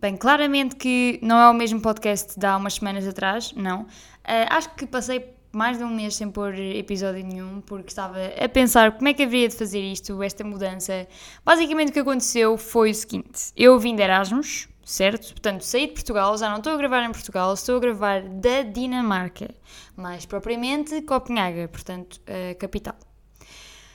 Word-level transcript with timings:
Bem, 0.00 0.16
claramente 0.16 0.76
que 0.76 1.18
não 1.20 1.36
é 1.40 1.50
o 1.50 1.54
mesmo 1.54 1.80
podcast 1.80 2.38
de 2.38 2.46
há 2.46 2.56
umas 2.56 2.74
semanas 2.74 3.04
atrás, 3.04 3.52
não. 3.56 3.82
Uh, 3.82 4.46
acho 4.48 4.72
que 4.76 4.86
passei 4.86 5.34
mais 5.50 5.76
de 5.76 5.82
um 5.82 5.92
mês 5.92 6.14
sem 6.14 6.30
pôr 6.30 6.54
episódio 6.56 7.26
nenhum, 7.26 7.60
porque 7.62 7.88
estava 7.88 8.16
a 8.40 8.48
pensar 8.48 8.92
como 8.92 9.08
é 9.08 9.14
que 9.14 9.24
haveria 9.24 9.48
de 9.48 9.56
fazer 9.56 9.80
isto, 9.80 10.22
esta 10.22 10.44
mudança. 10.44 11.08
Basicamente 11.44 11.88
o 11.88 11.92
que 11.92 11.98
aconteceu 11.98 12.56
foi 12.56 12.92
o 12.92 12.94
seguinte: 12.94 13.50
eu 13.56 13.76
vim 13.76 13.96
de 13.96 14.02
Erasmus, 14.02 14.68
certo? 14.84 15.32
Portanto, 15.32 15.62
saí 15.62 15.88
de 15.88 15.94
Portugal, 15.94 16.38
já 16.38 16.48
não 16.48 16.58
estou 16.58 16.74
a 16.74 16.76
gravar 16.76 17.02
em 17.02 17.10
Portugal, 17.10 17.52
estou 17.52 17.78
a 17.78 17.80
gravar 17.80 18.22
da 18.22 18.62
Dinamarca, 18.62 19.52
mais 19.96 20.24
propriamente 20.24 21.02
Copenhaga, 21.02 21.66
portanto, 21.66 22.20
a 22.24 22.54
capital. 22.54 22.94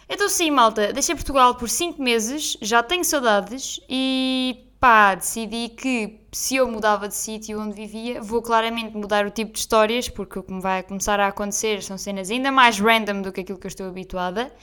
Então, 0.09 0.27
sim, 0.27 0.51
malta, 0.51 0.91
deixei 0.91 1.15
Portugal 1.15 1.55
por 1.55 1.69
5 1.69 2.03
meses, 2.03 2.57
já 2.61 2.83
tenho 2.83 3.05
saudades 3.05 3.79
e 3.87 4.67
pá, 4.83 5.15
decidi 5.15 5.69
que 5.69 6.19
se 6.33 6.57
eu 6.57 6.69
mudava 6.69 7.07
de 7.07 7.15
sítio 7.15 7.57
onde 7.57 7.73
vivia, 7.73 8.21
vou 8.21 8.41
claramente 8.41 8.93
mudar 8.93 9.25
o 9.25 9.31
tipo 9.31 9.53
de 9.53 9.59
histórias, 9.59 10.09
porque 10.09 10.37
o 10.37 10.43
que 10.43 10.51
me 10.51 10.59
vai 10.59 10.83
começar 10.83 11.21
a 11.21 11.27
acontecer 11.27 11.81
são 11.81 11.97
cenas 11.97 12.29
ainda 12.29 12.51
mais 12.51 12.79
random 12.79 13.21
do 13.21 13.31
que 13.31 13.39
aquilo 13.39 13.57
que 13.57 13.65
eu 13.65 13.69
estou 13.69 13.87
habituada. 13.87 14.53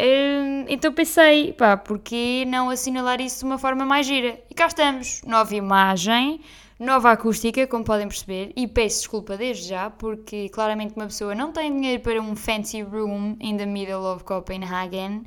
Hum, 0.00 0.64
então 0.68 0.92
pensei, 0.92 1.52
pá, 1.52 1.76
porquê 1.76 2.44
não 2.48 2.68
assinalar 2.68 3.20
isso 3.20 3.38
de 3.38 3.44
uma 3.44 3.56
forma 3.56 3.86
mais 3.86 4.08
gira? 4.08 4.40
E 4.50 4.54
cá 4.54 4.66
estamos, 4.66 5.22
nova 5.24 5.54
imagem, 5.54 6.40
nova 6.78 7.12
acústica, 7.12 7.66
como 7.66 7.84
podem 7.84 8.08
perceber, 8.08 8.52
e 8.56 8.66
peço 8.66 9.00
desculpa 9.00 9.36
desde 9.36 9.68
já, 9.68 9.90
porque 9.90 10.48
claramente 10.48 10.94
uma 10.96 11.06
pessoa 11.06 11.34
não 11.34 11.52
tem 11.52 11.72
dinheiro 11.72 12.02
para 12.02 12.20
um 12.20 12.34
fancy 12.34 12.82
room 12.82 13.36
in 13.40 13.56
the 13.56 13.66
middle 13.66 14.04
of 14.04 14.24
Copenhagen, 14.24 15.24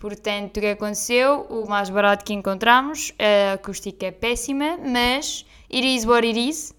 Portanto, 0.00 0.56
o 0.56 0.60
que 0.60 0.68
aconteceu? 0.68 1.46
O 1.50 1.68
mais 1.68 1.90
barato 1.90 2.24
que 2.24 2.32
encontramos, 2.32 3.12
a 3.18 3.52
acústica 3.52 4.06
é 4.06 4.10
péssima, 4.10 4.78
mas 4.78 5.44
it 5.70 5.86
is 5.86 6.06
what 6.06 6.26
it 6.26 6.48
is. 6.48 6.74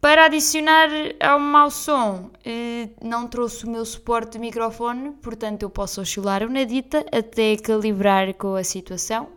Para 0.00 0.26
adicionar 0.26 0.88
ao 1.18 1.40
mau 1.40 1.68
som, 1.68 2.30
eh, 2.44 2.90
não 3.02 3.26
trouxe 3.26 3.64
o 3.64 3.70
meu 3.70 3.84
suporte 3.84 4.34
de 4.34 4.38
microfone, 4.38 5.10
portanto 5.20 5.64
eu 5.64 5.70
posso 5.70 6.00
oscilar 6.00 6.48
na 6.48 6.62
dita 6.62 7.04
até 7.10 7.56
calibrar 7.56 8.32
com 8.34 8.54
a 8.54 8.62
situação 8.62 9.28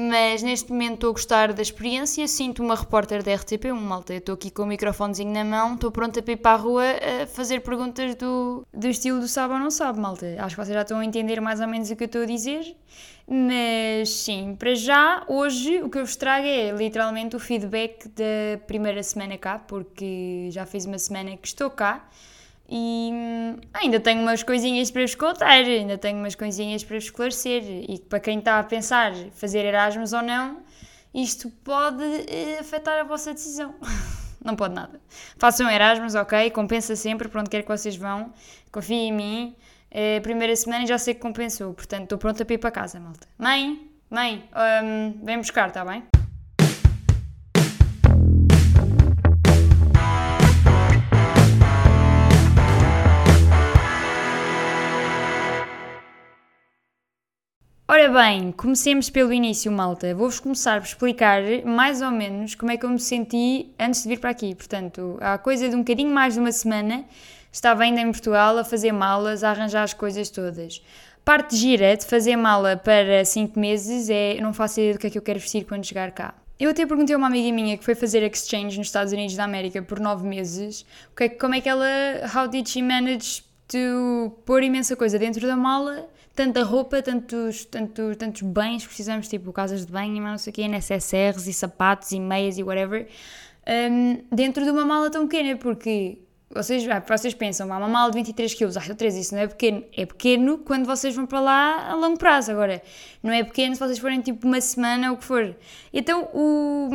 mas 0.00 0.44
neste 0.44 0.70
momento 0.70 0.94
estou 0.94 1.10
a 1.10 1.12
gostar 1.12 1.52
da 1.52 1.60
experiência, 1.60 2.28
sinto 2.28 2.62
uma 2.62 2.76
repórter 2.76 3.20
da 3.20 3.32
RTP1, 3.32 3.74
malta, 3.74 4.14
estou 4.14 4.36
aqui 4.36 4.48
com 4.48 4.62
o 4.62 4.66
microfonezinho 4.66 5.32
na 5.32 5.44
mão, 5.44 5.74
estou 5.74 5.90
pronta 5.90 6.22
para 6.22 6.34
ir 6.34 6.36
para 6.36 6.52
a 6.52 6.56
rua 6.56 6.84
a 6.84 7.26
fazer 7.26 7.62
perguntas 7.62 8.14
do, 8.14 8.64
do 8.72 8.86
estilo 8.86 9.18
do 9.18 9.26
sabe 9.26 9.54
ou 9.54 9.58
não 9.58 9.72
sabe, 9.72 9.98
malta. 9.98 10.36
Acho 10.38 10.54
que 10.54 10.64
vocês 10.64 10.72
já 10.72 10.82
estão 10.82 11.00
a 11.00 11.04
entender 11.04 11.40
mais 11.40 11.60
ou 11.60 11.66
menos 11.66 11.90
o 11.90 11.96
que 11.96 12.04
eu 12.04 12.06
estou 12.06 12.22
a 12.22 12.26
dizer, 12.26 12.76
mas 13.26 14.08
sim, 14.08 14.54
para 14.56 14.72
já, 14.76 15.24
hoje 15.26 15.82
o 15.82 15.90
que 15.90 15.98
eu 15.98 16.06
vos 16.06 16.14
trago 16.14 16.46
é 16.46 16.70
literalmente 16.70 17.34
o 17.34 17.40
feedback 17.40 18.06
da 18.10 18.58
primeira 18.68 19.02
semana 19.02 19.36
cá, 19.36 19.58
porque 19.58 20.48
já 20.52 20.64
fiz 20.64 20.86
uma 20.86 20.98
semana 21.00 21.36
que 21.36 21.48
estou 21.48 21.68
cá, 21.70 22.08
e 22.68 23.10
hum, 23.12 23.56
ainda 23.72 23.98
tenho 23.98 24.20
umas 24.20 24.42
coisinhas 24.42 24.90
para 24.90 25.02
vos 25.02 25.14
contar, 25.14 25.64
ainda 25.64 25.96
tenho 25.96 26.18
umas 26.18 26.34
coisinhas 26.34 26.84
para 26.84 26.96
vos 26.96 27.04
esclarecer. 27.04 27.62
E 27.88 27.98
para 27.98 28.20
quem 28.20 28.38
está 28.38 28.58
a 28.58 28.64
pensar 28.64 29.12
fazer 29.32 29.64
Erasmus 29.64 30.12
ou 30.12 30.22
não, 30.22 30.58
isto 31.14 31.50
pode 31.64 32.02
uh, 32.04 32.60
afetar 32.60 33.00
a 33.00 33.04
vossa 33.04 33.32
decisão. 33.32 33.74
não 34.44 34.54
pode 34.54 34.74
nada. 34.74 35.00
Façam 35.38 35.70
Erasmus, 35.70 36.14
ok? 36.14 36.50
Compensa 36.50 36.94
sempre 36.94 37.28
para 37.28 37.40
onde 37.40 37.50
quer 37.50 37.62
que 37.62 37.68
vocês 37.68 37.96
vão. 37.96 38.32
Confiem 38.70 39.08
em 39.08 39.12
mim. 39.12 39.56
Primeira 40.22 40.54
semana 40.54 40.86
já 40.86 40.98
sei 40.98 41.14
que 41.14 41.20
compensou, 41.20 41.72
portanto 41.72 42.02
estou 42.02 42.18
pronta 42.18 42.44
para 42.44 42.54
ir 42.54 42.58
para 42.58 42.70
casa, 42.70 43.00
malta. 43.00 43.26
Mãe, 43.38 43.90
mãe, 44.10 44.46
um, 44.84 45.24
vem 45.24 45.38
buscar, 45.38 45.68
está 45.68 45.82
bem? 45.82 46.02
Ora 57.90 58.06
bem, 58.10 58.52
comecemos 58.52 59.08
pelo 59.08 59.32
início, 59.32 59.72
malta. 59.72 60.14
Vou-vos 60.14 60.38
começar 60.38 60.78
por 60.78 60.86
explicar 60.86 61.40
mais 61.64 62.02
ou 62.02 62.10
menos 62.10 62.54
como 62.54 62.70
é 62.70 62.76
que 62.76 62.84
eu 62.84 62.90
me 62.90 63.00
senti 63.00 63.72
antes 63.80 64.02
de 64.02 64.10
vir 64.10 64.20
para 64.20 64.28
aqui. 64.28 64.54
Portanto, 64.54 65.16
há 65.22 65.38
coisa 65.38 65.70
de 65.70 65.74
um 65.74 65.78
bocadinho 65.78 66.12
mais 66.12 66.34
de 66.34 66.40
uma 66.40 66.52
semana, 66.52 67.06
estava 67.50 67.84
ainda 67.84 68.02
em 68.02 68.12
Portugal 68.12 68.58
a 68.58 68.62
fazer 68.62 68.92
malas, 68.92 69.42
a 69.42 69.48
arranjar 69.48 69.84
as 69.84 69.94
coisas 69.94 70.28
todas. 70.28 70.82
Parte 71.24 71.56
gira 71.56 71.96
de 71.96 72.04
fazer 72.04 72.36
mala 72.36 72.76
para 72.76 73.24
5 73.24 73.58
meses 73.58 74.10
é 74.10 74.38
não 74.38 74.52
faço 74.52 74.80
ideia 74.80 74.92
do 74.92 74.98
que 74.98 75.06
é 75.06 75.10
que 75.10 75.16
eu 75.16 75.22
quero 75.22 75.40
vestir 75.40 75.64
quando 75.64 75.82
chegar 75.86 76.10
cá. 76.10 76.34
Eu 76.60 76.68
até 76.68 76.84
perguntei 76.84 77.14
a 77.14 77.18
uma 77.18 77.28
amiga 77.28 77.50
minha 77.54 77.78
que 77.78 77.84
foi 77.86 77.94
fazer 77.94 78.22
exchange 78.22 78.76
nos 78.76 78.88
Estados 78.88 79.14
Unidos 79.14 79.34
da 79.34 79.44
América 79.44 79.80
por 79.80 79.98
9 79.98 80.28
meses, 80.28 80.84
é 81.18 81.28
como 81.30 81.54
é 81.54 81.60
que 81.62 81.68
ela, 81.70 81.86
how 82.36 82.46
did 82.48 82.68
she 82.68 82.82
manage 82.82 83.47
to 83.68 84.32
pôr 84.44 84.62
imensa 84.62 84.96
coisa 84.96 85.18
dentro 85.18 85.46
da 85.46 85.56
mala 85.56 86.08
tanta 86.38 86.62
roupa, 86.62 87.02
tantos, 87.02 87.64
tantos, 87.64 88.16
tantos 88.16 88.42
bens 88.42 88.82
que 88.82 88.88
precisamos, 88.88 89.26
tipo 89.26 89.52
casas 89.52 89.84
de 89.84 89.92
banho 89.92 90.16
e 90.16 90.20
não 90.20 90.38
sei 90.38 90.52
o 90.52 90.54
quê, 90.54 90.68
necessaires 90.68 91.48
e 91.48 91.52
sapatos 91.52 92.12
e 92.12 92.20
meias 92.20 92.56
e 92.58 92.62
whatever, 92.62 93.08
um, 93.90 94.22
dentro 94.30 94.62
de 94.64 94.70
uma 94.70 94.84
mala 94.84 95.10
tão 95.10 95.26
pequena, 95.26 95.56
porque 95.58 96.18
vocês, 96.48 96.88
ah, 96.88 97.02
vocês 97.06 97.34
pensam, 97.34 97.72
ah, 97.72 97.78
uma 97.78 97.88
mala 97.88 98.12
de 98.12 98.18
23 98.18 98.54
kg, 98.54 98.70
ah, 98.76 98.94
13, 98.94 99.20
isso 99.20 99.34
não 99.34 99.42
é 99.42 99.48
pequeno. 99.48 99.84
É 99.96 100.06
pequeno 100.06 100.58
quando 100.58 100.86
vocês 100.86 101.14
vão 101.14 101.26
para 101.26 101.40
lá 101.40 101.90
a 101.90 101.94
longo 101.96 102.16
prazo, 102.16 102.52
agora, 102.52 102.80
não 103.20 103.32
é 103.32 103.42
pequeno 103.42 103.74
se 103.74 103.80
vocês 103.80 103.98
forem 103.98 104.20
tipo 104.20 104.46
uma 104.46 104.60
semana 104.60 105.10
ou 105.10 105.16
o 105.16 105.18
que 105.18 105.24
for. 105.24 105.56
Então, 105.92 106.28
o, 106.32 106.88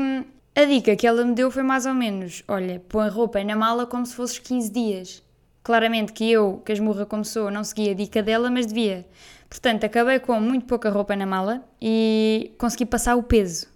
a 0.56 0.64
dica 0.64 0.96
que 0.96 1.06
ela 1.06 1.26
me 1.26 1.36
deu 1.36 1.52
foi 1.52 1.64
mais 1.64 1.86
ou 1.86 1.94
menos, 1.94 2.44
olha, 2.48 2.82
põe 2.88 3.10
roupa 3.10 3.44
na 3.44 3.58
mala 3.58 3.86
como 3.86 4.06
se 4.06 4.16
fosses 4.16 4.40
15 4.40 4.72
dias. 4.72 5.24
Claramente 5.64 6.12
que 6.12 6.30
eu, 6.30 6.62
que 6.66 6.74
esmurra 6.74 7.06
como 7.06 7.24
sou, 7.24 7.50
não 7.50 7.64
segui 7.64 7.90
a 7.90 7.94
dica 7.94 8.22
dela, 8.22 8.50
mas 8.50 8.66
devia. 8.66 9.08
Portanto, 9.50 9.86
acabei 9.86 10.20
com 10.20 10.40
muito 10.40 10.66
pouca 10.66 10.90
roupa 10.90 11.16
na 11.16 11.26
mala 11.26 11.64
e 11.82 12.54
consegui 12.58 12.86
passar 12.86 13.16
o 13.16 13.24
peso. 13.24 13.68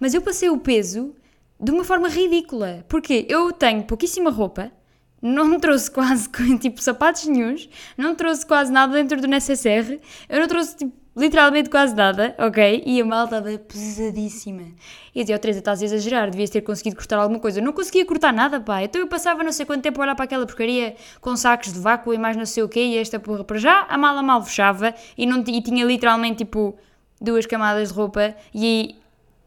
Mas 0.00 0.14
eu 0.14 0.20
passei 0.20 0.50
o 0.50 0.58
peso 0.58 1.14
de 1.60 1.70
uma 1.70 1.84
forma 1.84 2.08
ridícula. 2.08 2.84
Porque 2.88 3.26
eu 3.28 3.52
tenho 3.52 3.84
pouquíssima 3.84 4.30
roupa, 4.30 4.72
não 5.20 5.58
trouxe 5.58 5.90
quase 5.90 6.28
tipo 6.60 6.80
sapatos 6.82 7.26
nenhums, 7.26 7.68
não 7.96 8.14
trouxe 8.14 8.46
quase 8.46 8.72
nada 8.72 8.92
dentro 8.92 9.20
do 9.20 9.26
necessaire, 9.26 10.00
eu 10.28 10.40
não 10.40 10.48
trouxe 10.48 10.76
tipo, 10.76 10.92
literalmente 11.18 11.68
quase 11.68 11.94
nada, 11.94 12.34
ok? 12.38 12.82
E 12.86 13.00
a 13.00 13.04
mal 13.04 13.24
estava 13.24 13.58
pesadíssima. 13.58 14.62
E 15.14 15.18
eu 15.18 15.24
dizia, 15.24 15.36
oh 15.36 15.38
Teresa, 15.38 15.58
estás 15.58 15.82
a 15.82 15.84
exagerar, 15.84 16.30
devias 16.30 16.48
ter 16.48 16.60
conseguido 16.60 16.96
cortar 16.96 17.18
alguma 17.18 17.40
coisa. 17.40 17.58
Eu 17.58 17.64
não 17.64 17.72
conseguia 17.72 18.06
cortar 18.06 18.32
nada, 18.32 18.60
pá. 18.60 18.82
Então 18.82 19.00
eu 19.00 19.08
passava 19.08 19.42
não 19.42 19.50
sei 19.50 19.66
quanto 19.66 19.82
tempo 19.82 20.00
a 20.00 20.04
olhar 20.04 20.14
para 20.14 20.24
aquela 20.24 20.46
porcaria 20.46 20.94
com 21.20 21.36
sacos 21.36 21.72
de 21.72 21.80
vácuo 21.80 22.14
e 22.14 22.18
mais 22.18 22.36
não 22.36 22.46
sei 22.46 22.62
o 22.62 22.68
quê, 22.68 22.80
e 22.80 22.98
esta 22.98 23.18
porra 23.18 23.42
para 23.42 23.58
já, 23.58 23.86
a 23.88 23.98
mala 23.98 24.22
mal 24.22 24.42
fechava 24.42 24.94
e, 25.16 25.26
não, 25.26 25.40
e 25.46 25.60
tinha 25.60 25.84
literalmente 25.84 26.38
tipo 26.38 26.78
duas 27.20 27.46
camadas 27.46 27.88
de 27.88 27.94
roupa 27.94 28.34
e 28.54 28.96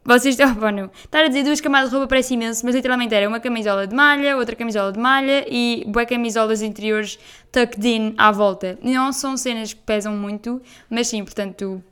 vocês 0.04 0.38
estão, 0.38 0.54
bom, 0.54 0.90
estar 1.04 1.24
a 1.24 1.28
dizer 1.28 1.44
duas 1.44 1.60
camadas 1.60 1.90
de 1.90 1.96
roupa 1.96 2.08
parece 2.08 2.34
imenso, 2.34 2.64
mas 2.64 2.74
literalmente 2.74 3.14
era 3.14 3.28
uma 3.28 3.40
camisola 3.40 3.86
de 3.86 3.94
malha, 3.94 4.36
outra 4.36 4.56
camisola 4.56 4.92
de 4.92 4.98
malha 4.98 5.46
e 5.48 5.84
bué 5.86 6.04
camisolas 6.04 6.62
interiores 6.62 7.18
tucked 7.50 7.86
in 7.86 8.14
à 8.16 8.30
volta. 8.32 8.78
Não 8.82 9.12
são 9.12 9.36
cenas 9.36 9.72
que 9.72 9.80
pesam 9.80 10.16
muito, 10.16 10.60
mas 10.90 11.08
sim, 11.08 11.24
portanto, 11.24 11.82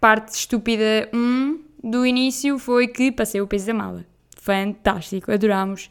parte 0.00 0.34
estúpida 0.34 1.08
1 1.12 1.18
um 1.18 1.60
do 1.82 2.06
início 2.06 2.58
foi 2.58 2.86
que 2.86 3.10
passei 3.10 3.40
o 3.40 3.46
peso 3.46 3.66
da 3.66 3.74
mala. 3.74 4.04
Fantástico, 4.40 5.30
adorámos. 5.30 5.90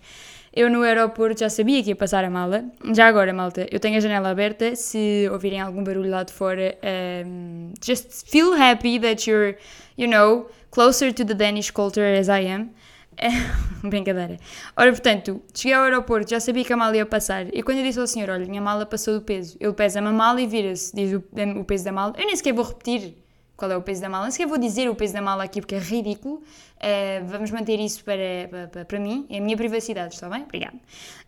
Eu 0.53 0.69
no 0.69 0.81
aeroporto 0.81 1.39
já 1.39 1.49
sabia 1.49 1.81
que 1.81 1.89
ia 1.89 1.95
passar 1.95 2.25
a 2.25 2.29
mala. 2.29 2.65
Já 2.93 3.07
agora, 3.07 3.33
malta, 3.33 3.65
eu 3.71 3.79
tenho 3.79 3.97
a 3.97 3.99
janela 4.01 4.29
aberta. 4.29 4.75
Se 4.75 5.29
ouvirem 5.31 5.61
algum 5.61 5.81
barulho 5.81 6.09
lá 6.09 6.23
de 6.23 6.33
fora, 6.33 6.77
um, 7.25 7.71
just 7.83 8.29
feel 8.29 8.53
happy 8.53 8.99
that 8.99 9.29
you're, 9.29 9.57
you 9.97 10.09
know, 10.09 10.49
closer 10.69 11.13
to 11.13 11.23
the 11.23 11.33
Danish 11.33 11.71
culture 11.71 12.05
as 12.17 12.27
I 12.27 12.47
am. 12.47 12.69
Brincadeira. 13.81 14.37
Ora, 14.75 14.91
portanto, 14.91 15.41
cheguei 15.53 15.73
ao 15.73 15.83
aeroporto, 15.83 16.29
já 16.29 16.39
sabia 16.39 16.65
que 16.65 16.73
a 16.73 16.77
mala 16.77 16.97
ia 16.97 17.05
passar. 17.05 17.47
E 17.53 17.63
quando 17.63 17.77
eu 17.77 17.83
disse 17.83 17.99
ao 17.99 18.07
senhor, 18.07 18.29
olha, 18.29 18.45
minha 18.45 18.61
mala 18.61 18.85
passou 18.85 19.13
do 19.13 19.21
peso, 19.21 19.57
ele 19.59 19.73
pesa-me 19.73 20.07
a 20.07 20.11
mala 20.11 20.41
e 20.41 20.47
vira-se, 20.47 20.93
diz 20.95 21.13
o, 21.13 21.23
o, 21.59 21.63
peso 21.63 21.85
da 21.85 21.91
mala. 21.91 22.13
Eu 22.17 22.25
nem 22.25 22.35
sequer 22.35 22.53
vou 22.53 22.65
repetir 22.65 23.15
qual 23.61 23.71
é 23.71 23.77
o 23.77 23.81
peso 23.83 24.01
da 24.01 24.09
mala, 24.09 24.23
nem 24.23 24.31
sequer 24.31 24.47
vou 24.47 24.57
dizer 24.57 24.89
o 24.89 24.95
peso 24.95 25.13
da 25.13 25.21
mala 25.21 25.43
aqui 25.43 25.61
porque 25.61 25.75
é 25.75 25.79
ridículo. 25.79 26.37
Uh, 26.37 27.23
vamos 27.27 27.51
manter 27.51 27.79
isso 27.79 28.03
para, 28.03 28.67
para, 28.71 28.85
para 28.85 28.99
mim, 28.99 29.27
é 29.29 29.37
a 29.37 29.41
minha 29.41 29.55
privacidade, 29.55 30.15
está 30.15 30.27
bem? 30.27 30.41
Obrigada. 30.41 30.77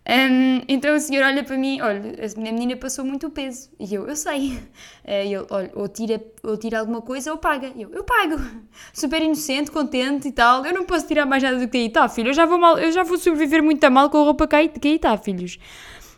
Um, 0.04 0.62
então 0.66 0.96
o 0.96 0.98
senhor 0.98 1.24
olha 1.24 1.44
para 1.44 1.56
mim, 1.56 1.80
olha, 1.80 2.00
a 2.00 2.40
minha 2.40 2.52
menina 2.52 2.76
passou 2.76 3.04
muito 3.04 3.30
peso. 3.30 3.70
E 3.78 3.94
eu, 3.94 4.08
eu 4.08 4.16
sei. 4.16 4.50
Uh, 4.50 4.60
ele, 5.06 5.46
olha, 5.48 5.70
ou 5.76 5.86
tira, 5.86 6.20
ou 6.42 6.56
tira 6.56 6.80
alguma 6.80 7.00
coisa 7.02 7.30
ou 7.30 7.38
paga. 7.38 7.70
E 7.76 7.82
eu, 7.82 7.90
eu 7.92 8.02
pago. 8.02 8.34
Super 8.92 9.22
inocente, 9.22 9.70
contente 9.70 10.26
e 10.26 10.32
tal. 10.32 10.66
Eu 10.66 10.74
não 10.74 10.84
posso 10.84 11.06
tirar 11.06 11.24
mais 11.24 11.40
nada 11.40 11.60
do 11.60 11.68
que 11.68 11.76
aí, 11.76 11.88
tá, 11.88 12.08
filho? 12.08 12.30
Eu 12.30 12.34
já 12.34 12.46
vou, 12.46 12.58
mal, 12.58 12.76
eu 12.76 12.90
já 12.90 13.04
vou 13.04 13.16
sobreviver 13.16 13.62
muito 13.62 13.84
a 13.84 13.90
mal 13.90 14.10
com 14.10 14.18
a 14.18 14.24
roupa 14.24 14.48
que 14.48 14.56
aí, 14.56 14.68
que 14.68 14.88
aí 14.88 14.98
tá, 14.98 15.16
filhos. 15.16 15.56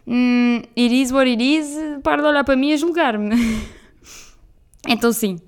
Hum, 0.07 0.63
it 0.75 0.95
is 0.95 1.13
what 1.13 1.29
it 1.29 1.43
is. 1.43 1.77
Para 2.03 2.23
de 2.23 2.29
olhar 2.29 2.43
para 2.43 2.57
mim 2.57 2.73
a 2.73 2.77
julgar-me. 2.79 3.37
então 4.89 5.13
sim. 5.13 5.46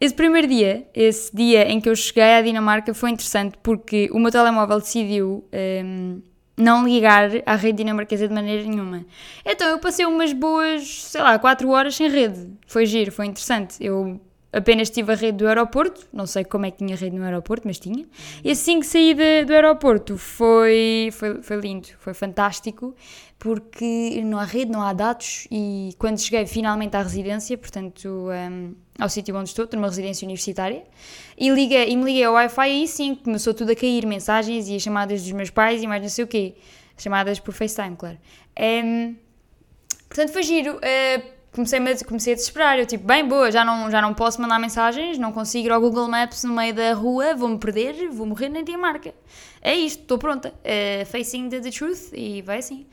Esse 0.00 0.14
primeiro 0.14 0.46
dia, 0.46 0.86
esse 0.94 1.34
dia 1.34 1.70
em 1.70 1.80
que 1.80 1.88
eu 1.88 1.96
cheguei 1.96 2.22
à 2.22 2.42
Dinamarca, 2.42 2.92
foi 2.92 3.10
interessante 3.10 3.56
porque 3.62 4.10
o 4.12 4.18
meu 4.18 4.30
telemóvel 4.30 4.78
decidiu 4.78 5.44
um, 5.84 6.20
não 6.56 6.86
ligar 6.86 7.30
à 7.46 7.54
rede 7.54 7.78
dinamarquesa 7.78 8.28
de 8.28 8.34
maneira 8.34 8.62
nenhuma. 8.62 9.06
Então 9.44 9.68
eu 9.68 9.78
passei 9.78 10.04
umas 10.04 10.32
boas, 10.32 11.04
sei 11.04 11.22
lá, 11.22 11.38
4 11.38 11.68
horas 11.68 11.96
sem 11.96 12.10
rede. 12.10 12.48
Foi 12.66 12.84
giro, 12.84 13.10
foi 13.10 13.26
interessante. 13.26 13.76
Eu 13.80 14.20
apenas 14.52 14.88
tive 14.88 15.12
a 15.12 15.14
rede 15.14 15.38
do 15.38 15.46
aeroporto, 15.46 16.06
não 16.12 16.26
sei 16.26 16.44
como 16.44 16.64
é 16.64 16.70
que 16.70 16.78
tinha 16.78 16.96
rede 16.96 17.16
no 17.16 17.24
aeroporto, 17.24 17.66
mas 17.66 17.78
tinha. 17.78 18.06
E 18.42 18.50
assim 18.50 18.80
que 18.80 18.86
saí 18.86 19.12
de, 19.12 19.44
do 19.44 19.52
aeroporto 19.52 20.16
foi, 20.16 21.10
foi, 21.12 21.42
foi 21.42 21.56
lindo, 21.56 21.88
foi 21.98 22.14
fantástico 22.14 22.94
porque 23.38 24.22
não 24.24 24.38
há 24.38 24.44
rede, 24.44 24.70
não 24.70 24.80
há 24.80 24.94
dados 24.94 25.46
e 25.50 25.90
quando 25.98 26.18
cheguei 26.18 26.46
finalmente 26.46 26.96
à 26.96 27.02
residência, 27.02 27.56
portanto 27.58 28.08
um, 28.30 28.74
ao 28.98 29.08
sítio 29.08 29.36
onde 29.36 29.50
estou, 29.50 29.68
numa 29.72 29.88
residência 29.88 30.24
universitária, 30.24 30.84
e, 31.36 31.50
liguei, 31.50 31.90
e 31.90 31.96
me 31.96 32.04
liguei 32.04 32.24
ao 32.24 32.34
Wi-Fi 32.34 32.60
aí 32.62 32.88
sim, 32.88 33.14
começou 33.14 33.52
tudo 33.52 33.72
a 33.72 33.76
cair, 33.76 34.06
mensagens 34.06 34.68
e 34.68 34.76
as 34.76 34.82
chamadas 34.82 35.22
dos 35.22 35.32
meus 35.32 35.50
pais 35.50 35.82
e 35.82 35.86
mais 35.86 36.02
não 36.02 36.08
sei 36.08 36.24
o 36.24 36.28
quê, 36.28 36.54
chamadas 36.96 37.38
por 37.38 37.52
FaceTime, 37.52 37.96
claro. 37.96 38.18
Um, 38.58 39.14
portanto 40.08 40.32
foi 40.32 40.42
giro, 40.42 40.76
uh, 40.76 41.22
comecei, 41.52 41.78
a, 41.78 42.04
comecei 42.04 42.32
a 42.32 42.36
desesperar, 42.36 42.78
eu 42.78 42.86
tipo, 42.86 43.06
bem, 43.06 43.26
boa, 43.26 43.50
já 43.50 43.64
não, 43.64 43.90
já 43.90 44.00
não 44.00 44.14
posso 44.14 44.40
mandar 44.40 44.58
mensagens, 44.58 45.18
não 45.18 45.32
consigo 45.32 45.66
ir 45.66 45.72
ao 45.72 45.80
Google 45.80 46.08
Maps 46.08 46.44
no 46.44 46.54
meio 46.54 46.74
da 46.74 46.92
rua, 46.94 47.34
vou-me 47.34 47.58
perder, 47.58 48.08
vou 48.10 48.26
morrer 48.26 48.48
na 48.48 48.62
Dinamarca. 48.62 49.14
É 49.60 49.74
isto, 49.74 50.02
estou 50.02 50.16
pronta, 50.16 50.54
uh, 50.54 51.06
facing 51.06 51.48
the, 51.48 51.60
the 51.60 51.70
truth, 51.70 52.12
e 52.12 52.40
vai 52.42 52.58
assim 52.58 52.86